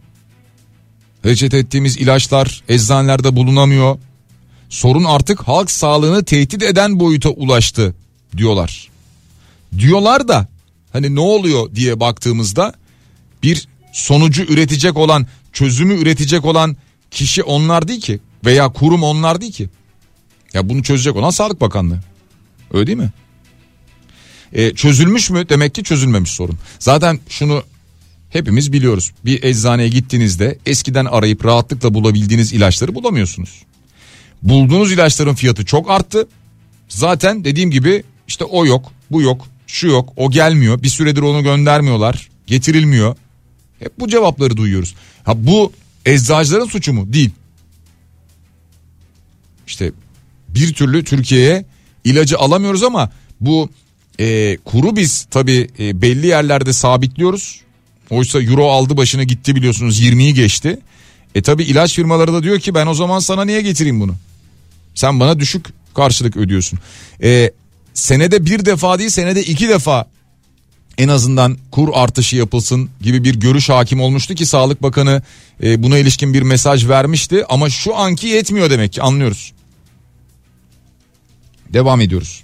Reçete 1.25 1.57
ettiğimiz 1.57 1.97
ilaçlar 1.97 2.63
eczanelerde 2.69 3.35
bulunamıyor. 3.35 3.97
Sorun 4.69 5.03
artık 5.03 5.47
halk 5.47 5.71
sağlığını 5.71 6.25
tehdit 6.25 6.63
eden 6.63 6.99
boyuta 6.99 7.29
ulaştı 7.29 7.95
diyorlar. 8.37 8.89
Diyorlar 9.77 10.27
da 10.27 10.47
hani 10.93 11.15
ne 11.15 11.19
oluyor 11.19 11.75
diye 11.75 11.99
baktığımızda 11.99 12.73
bir 13.43 13.67
sonucu 13.93 14.43
üretecek 14.43 14.97
olan, 14.97 15.27
çözümü 15.53 15.93
üretecek 15.95 16.45
olan 16.45 16.77
kişi 17.11 17.43
onlar 17.43 17.87
değil 17.87 18.01
ki 18.01 18.19
veya 18.45 18.69
kurum 18.69 19.03
onlar 19.03 19.41
değil 19.41 19.51
ki. 19.51 19.69
Ya 20.53 20.69
bunu 20.69 20.83
çözecek 20.83 21.15
olan 21.15 21.29
Sağlık 21.29 21.61
Bakanlığı. 21.61 21.99
Öyle 22.73 22.87
değil 22.87 22.97
mi? 22.97 23.11
E, 24.53 24.73
çözülmüş 24.73 25.29
mü? 25.29 25.49
Demek 25.49 25.75
ki 25.75 25.83
çözülmemiş 25.83 26.31
sorun. 26.31 26.57
Zaten 26.79 27.19
şunu 27.29 27.63
Hepimiz 28.37 28.73
biliyoruz. 28.73 29.11
Bir 29.25 29.43
eczaneye 29.43 29.89
gittiğinizde 29.89 30.57
eskiden 30.65 31.05
arayıp 31.05 31.45
rahatlıkla 31.45 31.93
bulabildiğiniz 31.93 32.53
ilaçları 32.53 32.95
bulamıyorsunuz. 32.95 33.63
Bulduğunuz 34.43 34.91
ilaçların 34.91 35.35
fiyatı 35.35 35.65
çok 35.65 35.89
arttı. 35.89 36.27
Zaten 36.89 37.43
dediğim 37.43 37.71
gibi 37.71 38.03
işte 38.27 38.43
o 38.43 38.65
yok, 38.65 38.91
bu 39.11 39.21
yok, 39.21 39.47
şu 39.67 39.87
yok, 39.87 40.13
o 40.15 40.31
gelmiyor. 40.31 40.83
Bir 40.83 40.89
süredir 40.89 41.21
onu 41.21 41.43
göndermiyorlar, 41.43 42.29
getirilmiyor. 42.47 43.15
Hep 43.79 43.99
bu 43.99 44.07
cevapları 44.07 44.57
duyuyoruz. 44.57 44.95
Ha 45.23 45.33
bu 45.37 45.71
eczacıların 46.05 46.65
suçu 46.65 46.93
mu? 46.93 47.13
Değil. 47.13 47.31
İşte 49.67 49.91
bir 50.49 50.73
türlü 50.73 51.03
Türkiye'ye 51.03 51.65
ilacı 52.03 52.37
alamıyoruz 52.37 52.83
ama 52.83 53.11
bu 53.41 53.69
e, 54.19 54.57
kuru 54.65 54.95
biz 54.95 55.27
tabii 55.31 55.67
e, 55.79 56.01
belli 56.01 56.27
yerlerde 56.27 56.73
sabitliyoruz. 56.73 57.66
Oysa 58.09 58.41
euro 58.41 58.71
aldı 58.71 58.97
başını 58.97 59.23
gitti 59.23 59.55
biliyorsunuz 59.55 60.01
20'yi 60.01 60.33
geçti. 60.33 60.79
E 61.35 61.41
tabi 61.41 61.63
ilaç 61.63 61.93
firmaları 61.93 62.33
da 62.33 62.43
diyor 62.43 62.59
ki 62.59 62.75
ben 62.75 62.87
o 62.87 62.93
zaman 62.93 63.19
sana 63.19 63.45
niye 63.45 63.61
getireyim 63.61 63.99
bunu? 63.99 64.15
Sen 64.95 65.19
bana 65.19 65.39
düşük 65.39 65.65
karşılık 65.95 66.37
ödüyorsun. 66.37 66.79
E, 67.23 67.51
senede 67.93 68.45
bir 68.45 68.65
defa 68.65 68.99
değil 68.99 69.09
senede 69.09 69.43
iki 69.43 69.69
defa 69.69 70.07
en 70.97 71.07
azından 71.07 71.57
kur 71.71 71.89
artışı 71.93 72.35
yapılsın 72.35 72.89
gibi 73.01 73.23
bir 73.23 73.35
görüş 73.35 73.69
hakim 73.69 74.01
olmuştu 74.01 74.35
ki 74.35 74.45
Sağlık 74.45 74.83
Bakanı 74.83 75.21
e, 75.63 75.83
buna 75.83 75.97
ilişkin 75.97 76.33
bir 76.33 76.41
mesaj 76.41 76.87
vermişti 76.87 77.45
ama 77.49 77.69
şu 77.69 77.95
anki 77.95 78.27
yetmiyor 78.27 78.69
demek 78.69 78.93
ki 78.93 79.01
anlıyoruz. 79.01 79.53
Devam 81.73 82.01
ediyoruz. 82.01 82.43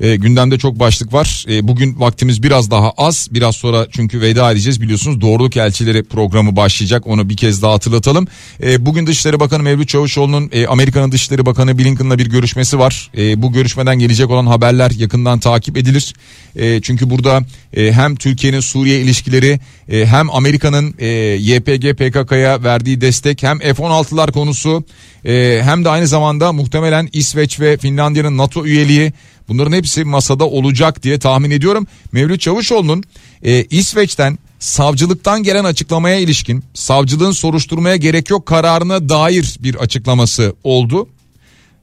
E, 0.00 0.16
gündemde 0.16 0.58
çok 0.58 0.78
başlık 0.78 1.12
var. 1.12 1.44
E, 1.48 1.68
bugün 1.68 2.00
vaktimiz 2.00 2.42
biraz 2.42 2.70
daha 2.70 2.90
az. 2.90 3.28
Biraz 3.30 3.56
sonra 3.56 3.86
çünkü 3.90 4.20
veda 4.20 4.52
edeceğiz 4.52 4.80
biliyorsunuz. 4.80 5.20
Doğruluk 5.20 5.56
Elçileri 5.56 6.02
programı 6.02 6.56
başlayacak. 6.56 7.06
Onu 7.06 7.28
bir 7.28 7.36
kez 7.36 7.62
daha 7.62 7.72
hatırlatalım. 7.72 8.26
E, 8.62 8.86
bugün 8.86 9.06
Dışişleri 9.06 9.40
Bakanı 9.40 9.62
Mevlüt 9.62 9.88
Çavuşoğlu'nun 9.88 10.50
e, 10.52 10.66
Amerika'nın 10.66 11.12
Dışişleri 11.12 11.46
Bakanı 11.46 11.78
Blinken'la 11.78 12.18
bir 12.18 12.26
görüşmesi 12.26 12.78
var. 12.78 13.10
E, 13.18 13.42
bu 13.42 13.52
görüşmeden 13.52 13.98
gelecek 13.98 14.30
olan 14.30 14.46
haberler 14.46 14.90
yakından 14.90 15.38
takip 15.38 15.76
edilir. 15.76 16.14
E, 16.56 16.80
çünkü 16.80 17.10
burada 17.10 17.40
e, 17.76 17.92
hem 17.92 18.16
Türkiye'nin 18.16 18.60
Suriye 18.60 19.00
ilişkileri 19.00 19.60
e, 19.88 20.06
hem 20.06 20.30
Amerika'nın 20.30 20.94
e, 20.98 21.06
YPG 21.40 21.92
PKK'ya 21.92 22.62
verdiği 22.62 23.00
destek 23.00 23.42
hem 23.42 23.58
F-16'lar 23.58 24.32
konusu 24.32 24.84
e, 25.24 25.60
hem 25.64 25.84
de 25.84 25.88
aynı 25.88 26.06
zamanda 26.06 26.52
muhtemelen 26.52 27.08
İsveç 27.12 27.60
ve 27.60 27.76
Finlandiya'nın 27.76 28.38
NATO 28.38 28.66
üyeliği 28.66 29.12
bunların 29.48 29.72
hepsi 29.72 30.04
masada 30.04 30.46
olacak 30.46 31.02
diye 31.02 31.18
tahmin 31.18 31.50
ediyorum. 31.50 31.86
Mevlüt 32.12 32.40
Çavuşoğlu'nun 32.40 33.04
e, 33.42 33.64
İsveç'ten 33.64 34.38
savcılıktan 34.58 35.42
gelen 35.42 35.64
açıklamaya 35.64 36.16
ilişkin 36.16 36.64
savcılığın 36.74 37.30
soruşturmaya 37.30 37.96
gerek 37.96 38.30
yok 38.30 38.46
kararına 38.46 39.08
dair 39.08 39.56
bir 39.60 39.74
açıklaması 39.74 40.54
oldu. 40.64 41.08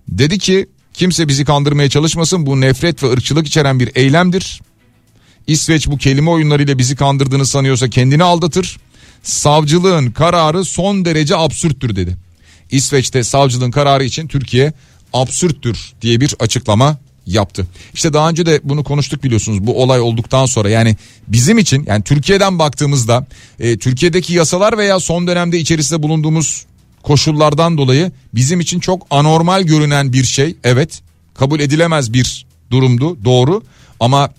Dedi 0.07 0.39
ki 0.39 0.67
kimse 0.93 1.27
bizi 1.27 1.45
kandırmaya 1.45 1.89
çalışmasın 1.89 2.45
bu 2.45 2.61
nefret 2.61 3.03
ve 3.03 3.11
ırkçılık 3.11 3.47
içeren 3.47 3.79
bir 3.79 3.91
eylemdir. 3.95 4.61
İsveç 5.47 5.87
bu 5.87 5.97
kelime 5.97 6.29
oyunlarıyla 6.29 6.77
bizi 6.77 6.95
kandırdığını 6.95 7.45
sanıyorsa 7.45 7.89
kendini 7.89 8.23
aldatır. 8.23 8.77
Savcılığın 9.23 10.11
kararı 10.11 10.65
son 10.65 11.05
derece 11.05 11.35
absürttür 11.35 11.95
dedi. 11.95 12.17
İsveç'te 12.71 13.23
savcılığın 13.23 13.71
kararı 13.71 14.03
için 14.03 14.27
Türkiye 14.27 14.73
absürttür 15.13 15.93
diye 16.01 16.21
bir 16.21 16.35
açıklama 16.39 16.97
yaptı. 17.27 17.67
İşte 17.93 18.13
daha 18.13 18.29
önce 18.29 18.45
de 18.45 18.61
bunu 18.63 18.83
konuştuk 18.83 19.23
biliyorsunuz 19.23 19.67
bu 19.67 19.81
olay 19.81 19.99
olduktan 19.99 20.45
sonra 20.45 20.69
yani 20.69 20.95
bizim 21.27 21.57
için 21.57 21.83
yani 21.87 22.03
Türkiye'den 22.03 22.59
baktığımızda 22.59 23.25
e, 23.59 23.77
Türkiye'deki 23.77 24.33
yasalar 24.33 24.77
veya 24.77 24.99
son 24.99 25.27
dönemde 25.27 25.59
içerisinde 25.59 26.03
bulunduğumuz 26.03 26.65
koşullardan 27.03 27.77
dolayı 27.77 28.11
bizim 28.33 28.59
için 28.59 28.79
çok 28.79 29.07
anormal 29.09 29.63
görünen 29.63 30.13
bir 30.13 30.23
şey 30.23 30.55
evet 30.63 31.01
kabul 31.33 31.59
edilemez 31.59 32.13
bir 32.13 32.45
durumdu 32.71 33.17
doğru 33.25 33.63
ama 33.99 34.29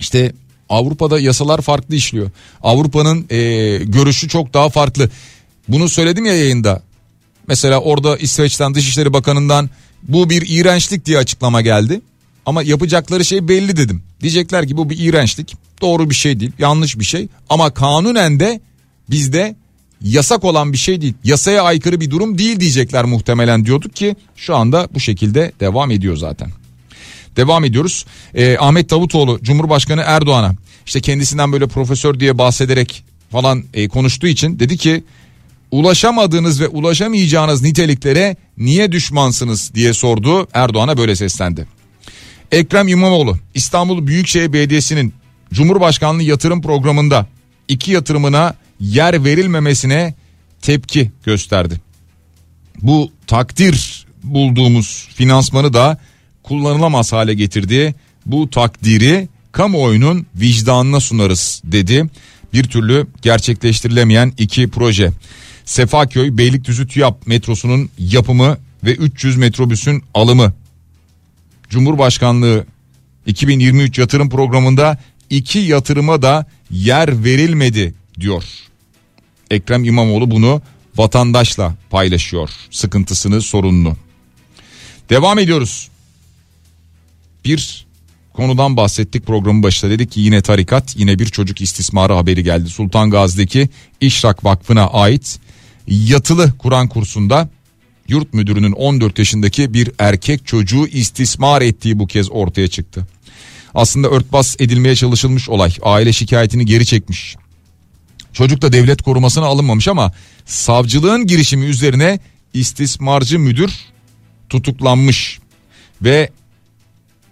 işte 0.00 0.32
Avrupa'da 0.68 1.20
yasalar 1.20 1.60
farklı 1.62 1.94
işliyor. 1.94 2.30
Avrupa'nın 2.62 3.26
e, 3.30 3.38
görüşü 3.84 4.28
çok 4.28 4.54
daha 4.54 4.68
farklı. 4.68 5.10
Bunu 5.68 5.88
söyledim 5.88 6.26
ya 6.26 6.36
yayında. 6.36 6.82
Mesela 7.46 7.80
orada 7.80 8.16
İsveç'ten 8.16 8.74
Dışişleri 8.74 9.12
Bakanı'ndan 9.12 9.70
bu 10.02 10.30
bir 10.30 10.44
iğrençlik 10.48 11.06
diye 11.06 11.18
açıklama 11.18 11.60
geldi. 11.60 12.00
Ama 12.46 12.62
yapacakları 12.62 13.24
şey 13.24 13.48
belli 13.48 13.76
dedim. 13.76 14.02
Diyecekler 14.20 14.68
ki 14.68 14.76
bu 14.76 14.90
bir 14.90 14.98
iğrençlik. 14.98 15.56
Doğru 15.80 16.10
bir 16.10 16.14
şey 16.14 16.40
değil, 16.40 16.52
yanlış 16.58 16.98
bir 16.98 17.04
şey. 17.04 17.28
Ama 17.48 17.70
kanunen 17.70 18.40
de 18.40 18.60
bizde 19.10 19.56
yasak 20.02 20.44
olan 20.44 20.72
bir 20.72 20.78
şey 20.78 21.00
değil. 21.00 21.14
Yasaya 21.24 21.62
aykırı 21.62 22.00
bir 22.00 22.10
durum 22.10 22.38
değil 22.38 22.60
diyecekler 22.60 23.04
muhtemelen 23.04 23.64
diyorduk 23.64 23.96
ki 23.96 24.16
şu 24.36 24.56
anda 24.56 24.88
bu 24.94 25.00
şekilde 25.00 25.52
devam 25.60 25.90
ediyor 25.90 26.16
zaten. 26.16 26.50
Devam 27.36 27.64
ediyoruz. 27.64 28.04
Ee, 28.34 28.56
Ahmet 28.60 28.90
Davutoğlu 28.90 29.38
Cumhurbaşkanı 29.42 30.02
Erdoğan'a 30.06 30.54
işte 30.86 31.00
kendisinden 31.00 31.52
böyle 31.52 31.66
profesör 31.66 32.20
diye 32.20 32.38
bahsederek 32.38 33.04
falan 33.30 33.64
e, 33.74 33.88
konuştuğu 33.88 34.26
için 34.26 34.58
dedi 34.58 34.76
ki 34.76 35.04
ulaşamadığınız 35.70 36.60
ve 36.60 36.68
ulaşamayacağınız 36.68 37.62
niteliklere 37.62 38.36
niye 38.58 38.92
düşmansınız 38.92 39.74
diye 39.74 39.92
sordu. 39.92 40.48
Erdoğan'a 40.52 40.98
böyle 40.98 41.16
seslendi. 41.16 41.66
Ekrem 42.52 42.88
İmamoğlu 42.88 43.38
İstanbul 43.54 44.06
Büyükşehir 44.06 44.52
Belediyesi'nin 44.52 45.14
Cumhurbaşkanlığı 45.52 46.22
yatırım 46.22 46.62
programında 46.62 47.26
iki 47.68 47.92
yatırımına 47.92 48.54
yer 48.80 49.24
verilmemesine 49.24 50.14
tepki 50.62 51.10
gösterdi. 51.24 51.80
Bu 52.82 53.10
takdir 53.26 54.06
bulduğumuz 54.22 55.08
finansmanı 55.14 55.72
da 55.72 55.98
kullanılamaz 56.42 57.12
hale 57.12 57.34
getirdi. 57.34 57.94
Bu 58.26 58.50
takdiri 58.50 59.28
kamuoyunun 59.52 60.26
vicdanına 60.34 61.00
sunarız 61.00 61.62
dedi. 61.64 62.06
Bir 62.52 62.64
türlü 62.64 63.06
gerçekleştirilemeyen 63.22 64.32
iki 64.38 64.68
proje. 64.68 65.12
Sefaköy 65.68 66.38
Beylikdüzü 66.38 66.86
TÜYAP 66.88 67.26
metrosunun 67.26 67.90
yapımı 67.98 68.58
ve 68.84 68.94
300 68.94 69.36
metrobüsün 69.36 70.02
alımı. 70.14 70.52
Cumhurbaşkanlığı 71.68 72.66
2023 73.26 73.98
yatırım 73.98 74.30
programında 74.30 74.98
iki 75.30 75.58
yatırıma 75.58 76.22
da 76.22 76.46
yer 76.70 77.24
verilmedi 77.24 77.94
diyor. 78.20 78.44
Ekrem 79.50 79.84
İmamoğlu 79.84 80.30
bunu 80.30 80.62
vatandaşla 80.96 81.74
paylaşıyor 81.90 82.50
sıkıntısını 82.70 83.42
sorununu. 83.42 83.96
Devam 85.10 85.38
ediyoruz. 85.38 85.88
Bir 87.44 87.86
konudan 88.32 88.76
bahsettik 88.76 89.26
programın 89.26 89.62
başında 89.62 89.90
dedik 89.90 90.12
ki 90.12 90.20
yine 90.20 90.42
tarikat 90.42 90.96
yine 90.96 91.18
bir 91.18 91.26
çocuk 91.26 91.60
istismarı 91.60 92.12
haberi 92.12 92.44
geldi. 92.44 92.68
Sultan 92.68 93.10
Gazi'deki 93.10 93.68
İşrak 94.00 94.44
Vakfı'na 94.44 94.86
ait 94.86 95.40
yatılı 95.88 96.52
Kur'an 96.58 96.88
kursunda 96.88 97.48
yurt 98.08 98.34
müdürünün 98.34 98.72
14 98.72 99.18
yaşındaki 99.18 99.74
bir 99.74 99.90
erkek 99.98 100.46
çocuğu 100.46 100.86
istismar 100.86 101.62
ettiği 101.62 101.98
bu 101.98 102.06
kez 102.06 102.30
ortaya 102.30 102.68
çıktı. 102.68 103.06
Aslında 103.74 104.08
örtbas 104.08 104.56
edilmeye 104.58 104.96
çalışılmış 104.96 105.48
olay 105.48 105.74
aile 105.82 106.12
şikayetini 106.12 106.66
geri 106.66 106.86
çekmiş. 106.86 107.36
Çocuk 108.32 108.62
da 108.62 108.72
devlet 108.72 109.02
korumasına 109.02 109.46
alınmamış 109.46 109.88
ama 109.88 110.12
savcılığın 110.46 111.26
girişimi 111.26 111.66
üzerine 111.66 112.18
istismarcı 112.54 113.38
müdür 113.38 113.72
tutuklanmış 114.48 115.38
ve 116.02 116.30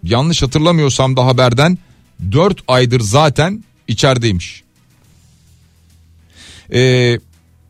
yanlış 0.03 0.43
hatırlamıyorsam 0.43 1.17
da 1.17 1.27
haberden 1.27 1.79
4 2.33 2.63
aydır 2.69 3.01
zaten 3.01 3.65
içerideymiş. 3.89 4.63
Ee, 6.73 7.19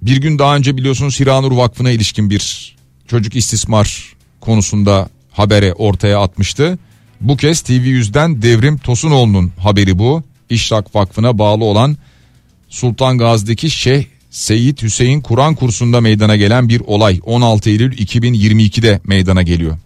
bir 0.03 0.17
gün 0.17 0.39
daha 0.39 0.57
önce 0.57 0.77
biliyorsunuz 0.77 1.21
Hiranur 1.21 1.53
Vakfı'na 1.53 1.91
ilişkin 1.91 2.31
bir 2.31 2.77
çocuk 3.09 3.37
istismar 3.37 4.15
konusunda 4.41 5.09
habere 5.31 5.73
ortaya 5.73 6.21
atmıştı. 6.21 6.79
Bu 7.21 7.37
kez 7.37 7.61
TV100'den 7.61 8.43
Devrim 8.43 8.79
Tosunoğlu'nun 8.79 9.53
haberi 9.59 9.99
bu. 9.99 10.23
İşrak 10.51 10.95
Vakfı'na 10.95 11.39
bağlı 11.39 11.65
olan 11.65 11.97
Sultan 12.69 13.19
Gazi'deki 13.19 13.71
Şeyh 13.71 14.05
Seyit 14.31 14.83
Hüseyin 14.83 15.21
Kur'an 15.21 15.55
kursunda 15.55 16.01
meydana 16.01 16.37
gelen 16.37 16.69
bir 16.69 16.81
olay 16.81 17.21
16 17.25 17.71
Eylül 17.71 17.93
2022'de 17.93 19.01
meydana 19.05 19.43
geliyor. 19.43 19.79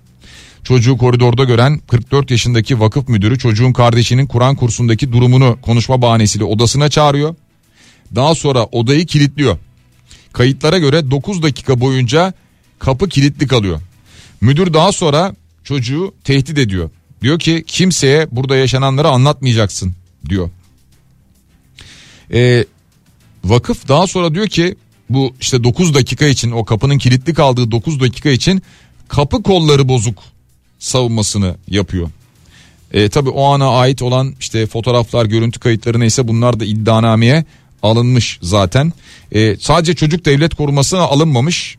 Çocuğu 0.64 0.96
koridorda 0.96 1.44
gören 1.44 1.80
44 1.88 2.30
yaşındaki 2.30 2.80
vakıf 2.80 3.08
müdürü 3.08 3.38
çocuğun 3.38 3.72
kardeşinin 3.72 4.26
Kur'an 4.26 4.56
kursundaki 4.56 5.12
durumunu 5.12 5.58
konuşma 5.62 6.02
bahanesiyle 6.02 6.44
odasına 6.44 6.88
çağırıyor. 6.88 7.34
Daha 8.14 8.34
sonra 8.34 8.64
odayı 8.64 9.06
kilitliyor. 9.06 9.58
Kayıtlara 10.32 10.78
göre 10.78 11.10
9 11.10 11.42
dakika 11.42 11.80
boyunca 11.80 12.32
kapı 12.78 13.08
kilitli 13.08 13.46
kalıyor. 13.46 13.80
Müdür 14.40 14.74
daha 14.74 14.92
sonra 14.92 15.34
çocuğu 15.64 16.14
tehdit 16.24 16.58
ediyor. 16.58 16.90
Diyor 17.22 17.38
ki 17.38 17.64
kimseye 17.66 18.28
burada 18.32 18.56
yaşananları 18.56 19.08
anlatmayacaksın 19.08 19.94
diyor. 20.28 20.50
Ee, 22.32 22.64
vakıf 23.44 23.88
daha 23.88 24.06
sonra 24.06 24.34
diyor 24.34 24.46
ki 24.46 24.76
bu 25.10 25.34
işte 25.40 25.64
9 25.64 25.94
dakika 25.94 26.26
için 26.26 26.50
o 26.50 26.64
kapının 26.64 26.98
kilitli 26.98 27.34
kaldığı 27.34 27.70
9 27.70 28.00
dakika 28.00 28.30
için 28.30 28.62
kapı 29.08 29.42
kolları 29.42 29.88
bozuk 29.88 30.18
savunmasını 30.78 31.56
yapıyor. 31.68 32.10
E, 32.92 33.08
tabii 33.08 33.30
o 33.30 33.44
ana 33.44 33.68
ait 33.68 34.02
olan 34.02 34.34
işte 34.40 34.66
fotoğraflar, 34.66 35.26
görüntü 35.26 35.60
kayıtları 35.60 36.00
neyse 36.00 36.28
bunlar 36.28 36.60
da 36.60 36.64
iddianameye 36.64 37.44
alınmış 37.82 38.38
zaten. 38.42 38.92
E, 39.32 39.56
sadece 39.56 39.94
çocuk 39.94 40.24
devlet 40.24 40.54
korumasına 40.54 41.00
alınmamış. 41.00 41.76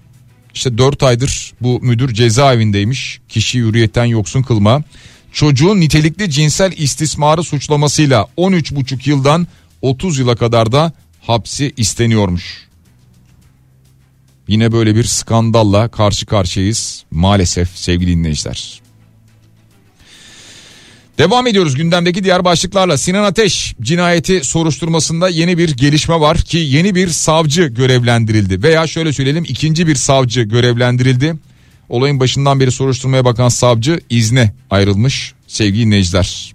İşte 0.53 0.77
4 0.77 1.03
aydır 1.03 1.53
bu 1.61 1.79
müdür 1.81 2.13
cezaevindeymiş. 2.13 3.19
Kişi 3.29 3.59
hürriyetten 3.59 4.05
yoksun 4.05 4.41
kılma. 4.43 4.83
Çocuğun 5.31 5.79
nitelikli 5.79 6.29
cinsel 6.29 6.71
istismarı 6.77 7.43
suçlamasıyla 7.43 8.27
13,5 8.37 9.09
yıldan 9.09 9.47
30 9.81 10.19
yıla 10.19 10.35
kadar 10.35 10.71
da 10.71 10.93
hapsi 11.21 11.73
isteniyormuş. 11.77 12.67
Yine 14.47 14.71
böyle 14.71 14.95
bir 14.95 15.03
skandalla 15.03 15.87
karşı 15.87 16.25
karşıyayız 16.25 17.03
maalesef 17.11 17.77
sevgili 17.77 18.11
dinleyiciler. 18.11 18.81
Devam 21.21 21.47
ediyoruz 21.47 21.75
gündemdeki 21.75 22.23
diğer 22.23 22.45
başlıklarla. 22.45 22.97
Sinan 22.97 23.23
Ateş 23.23 23.75
cinayeti 23.81 24.43
soruşturmasında 24.43 25.29
yeni 25.29 25.57
bir 25.57 25.69
gelişme 25.77 26.19
var 26.19 26.37
ki 26.37 26.57
yeni 26.57 26.95
bir 26.95 27.07
savcı 27.07 27.63
görevlendirildi. 27.63 28.63
Veya 28.63 28.87
şöyle 28.87 29.13
söyleyelim 29.13 29.43
ikinci 29.47 29.87
bir 29.87 29.95
savcı 29.95 30.41
görevlendirildi. 30.41 31.35
Olayın 31.89 32.19
başından 32.19 32.59
beri 32.59 32.71
soruşturmaya 32.71 33.25
bakan 33.25 33.49
savcı 33.49 33.99
izne 34.09 34.53
ayrılmış 34.69 35.33
sevgili 35.47 35.85
dinleyiciler. 35.85 36.53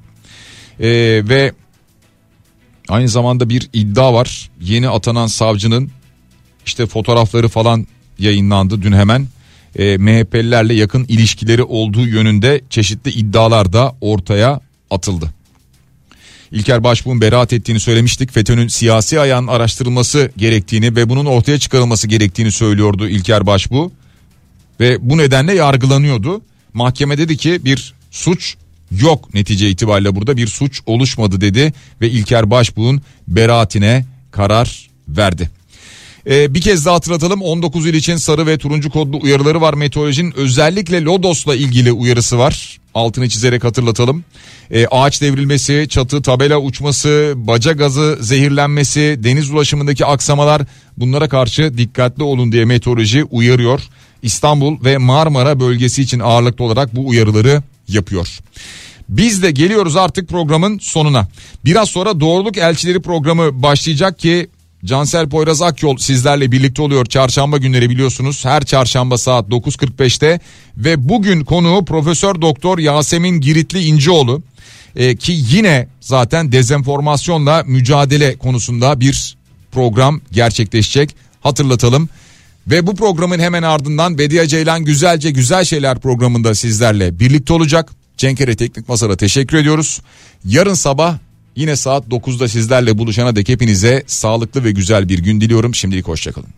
Ee, 0.80 0.86
ve 1.28 1.52
aynı 2.88 3.08
zamanda 3.08 3.48
bir 3.48 3.68
iddia 3.72 4.14
var. 4.14 4.50
Yeni 4.60 4.88
atanan 4.88 5.26
savcının 5.26 5.90
işte 6.66 6.86
fotoğrafları 6.86 7.48
falan 7.48 7.86
yayınlandı 8.18 8.82
dün 8.82 8.92
hemen. 8.92 9.26
E, 9.78 9.96
MHP'lilerle 9.98 10.74
yakın 10.74 11.04
ilişkileri 11.04 11.62
olduğu 11.62 12.06
yönünde 12.06 12.60
çeşitli 12.70 13.10
iddialar 13.10 13.72
da 13.72 13.96
ortaya 14.00 14.60
atıldı. 14.90 15.30
İlker 16.52 16.84
Başbuğ'un 16.84 17.20
beraat 17.20 17.52
ettiğini 17.52 17.80
söylemiştik. 17.80 18.32
FETÖ'nün 18.32 18.68
siyasi 18.68 19.20
ayağının 19.20 19.46
araştırılması 19.46 20.30
gerektiğini 20.36 20.96
ve 20.96 21.08
bunun 21.08 21.26
ortaya 21.26 21.58
çıkarılması 21.58 22.08
gerektiğini 22.08 22.52
söylüyordu 22.52 23.08
İlker 23.08 23.46
Başbuğ. 23.46 23.90
Ve 24.80 25.10
bu 25.10 25.18
nedenle 25.18 25.54
yargılanıyordu. 25.54 26.42
Mahkeme 26.74 27.18
dedi 27.18 27.36
ki 27.36 27.60
bir 27.64 27.94
suç 28.10 28.56
yok 29.00 29.34
netice 29.34 29.70
itibariyle 29.70 30.16
burada 30.16 30.36
bir 30.36 30.46
suç 30.46 30.80
oluşmadı 30.86 31.40
dedi 31.40 31.72
ve 32.00 32.10
İlker 32.10 32.50
Başbuğ'un 32.50 33.02
beraatine 33.28 34.04
karar 34.30 34.90
verdi. 35.08 35.50
Ee, 36.30 36.54
bir 36.54 36.60
kez 36.60 36.86
daha 36.86 36.94
hatırlatalım 36.94 37.42
19 37.42 37.86
il 37.86 37.94
için 37.94 38.16
sarı 38.16 38.46
ve 38.46 38.58
turuncu 38.58 38.90
kodlu 38.90 39.20
uyarıları 39.22 39.60
var 39.60 39.74
meteorolojinin 39.74 40.36
özellikle 40.36 41.02
Lodos'la 41.02 41.54
ilgili 41.54 41.92
uyarısı 41.92 42.38
var 42.38 42.78
altını 42.94 43.28
çizerek 43.28 43.64
hatırlatalım. 43.64 44.24
Ee, 44.70 44.86
ağaç 44.86 45.22
devrilmesi, 45.22 45.86
çatı 45.88 46.22
tabela 46.22 46.58
uçması, 46.58 47.32
baca 47.36 47.72
gazı 47.72 48.18
zehirlenmesi, 48.20 49.20
deniz 49.22 49.50
ulaşımındaki 49.50 50.06
aksamalar 50.06 50.62
bunlara 50.96 51.28
karşı 51.28 51.78
dikkatli 51.78 52.22
olun 52.22 52.52
diye 52.52 52.64
meteoroloji 52.64 53.24
uyarıyor. 53.24 53.80
İstanbul 54.22 54.84
ve 54.84 54.98
Marmara 54.98 55.60
bölgesi 55.60 56.02
için 56.02 56.20
ağırlıklı 56.20 56.64
olarak 56.64 56.96
bu 56.96 57.08
uyarıları 57.08 57.62
yapıyor. 57.88 58.38
Biz 59.08 59.42
de 59.42 59.50
geliyoruz 59.50 59.96
artık 59.96 60.28
programın 60.28 60.78
sonuna. 60.78 61.28
Biraz 61.64 61.88
sonra 61.88 62.20
doğruluk 62.20 62.56
elçileri 62.56 63.02
programı 63.02 63.62
başlayacak 63.62 64.18
ki 64.18 64.48
Cansel 64.86 65.28
Poyraz 65.28 65.62
Akyol 65.62 65.96
sizlerle 65.96 66.52
birlikte 66.52 66.82
oluyor 66.82 67.06
çarşamba 67.06 67.58
günleri 67.58 67.90
biliyorsunuz 67.90 68.44
her 68.44 68.64
çarşamba 68.64 69.18
saat 69.18 69.48
9.45'te 69.48 70.40
ve 70.76 71.08
bugün 71.08 71.44
konuğu 71.44 71.84
Profesör 71.84 72.40
Doktor 72.40 72.78
Yasemin 72.78 73.40
Giritli 73.40 73.84
İncioğlu 73.84 74.42
ee, 74.96 75.16
ki 75.16 75.32
yine 75.50 75.88
zaten 76.00 76.52
dezenformasyonla 76.52 77.62
mücadele 77.66 78.36
konusunda 78.36 79.00
bir 79.00 79.36
program 79.72 80.20
gerçekleşecek 80.32 81.16
hatırlatalım. 81.40 82.08
Ve 82.66 82.86
bu 82.86 82.96
programın 82.96 83.38
hemen 83.38 83.62
ardından 83.62 84.18
Bediye 84.18 84.46
Ceylan 84.46 84.84
Güzelce 84.84 85.30
Güzel 85.30 85.64
Şeyler 85.64 86.00
programında 86.00 86.54
sizlerle 86.54 87.20
birlikte 87.20 87.52
olacak. 87.52 87.90
Cenkere 88.16 88.56
Teknik 88.56 88.88
Masa'da 88.88 89.16
teşekkür 89.16 89.56
ediyoruz. 89.56 90.00
Yarın 90.44 90.74
sabah 90.74 91.18
Yine 91.56 91.76
saat 91.76 92.08
9'da 92.08 92.48
sizlerle 92.48 92.98
buluşana 92.98 93.36
dek 93.36 93.48
hepinize 93.48 94.02
sağlıklı 94.06 94.64
ve 94.64 94.70
güzel 94.70 95.08
bir 95.08 95.18
gün 95.18 95.40
diliyorum. 95.40 95.74
Şimdilik 95.74 96.08
hoşçakalın. 96.08 96.48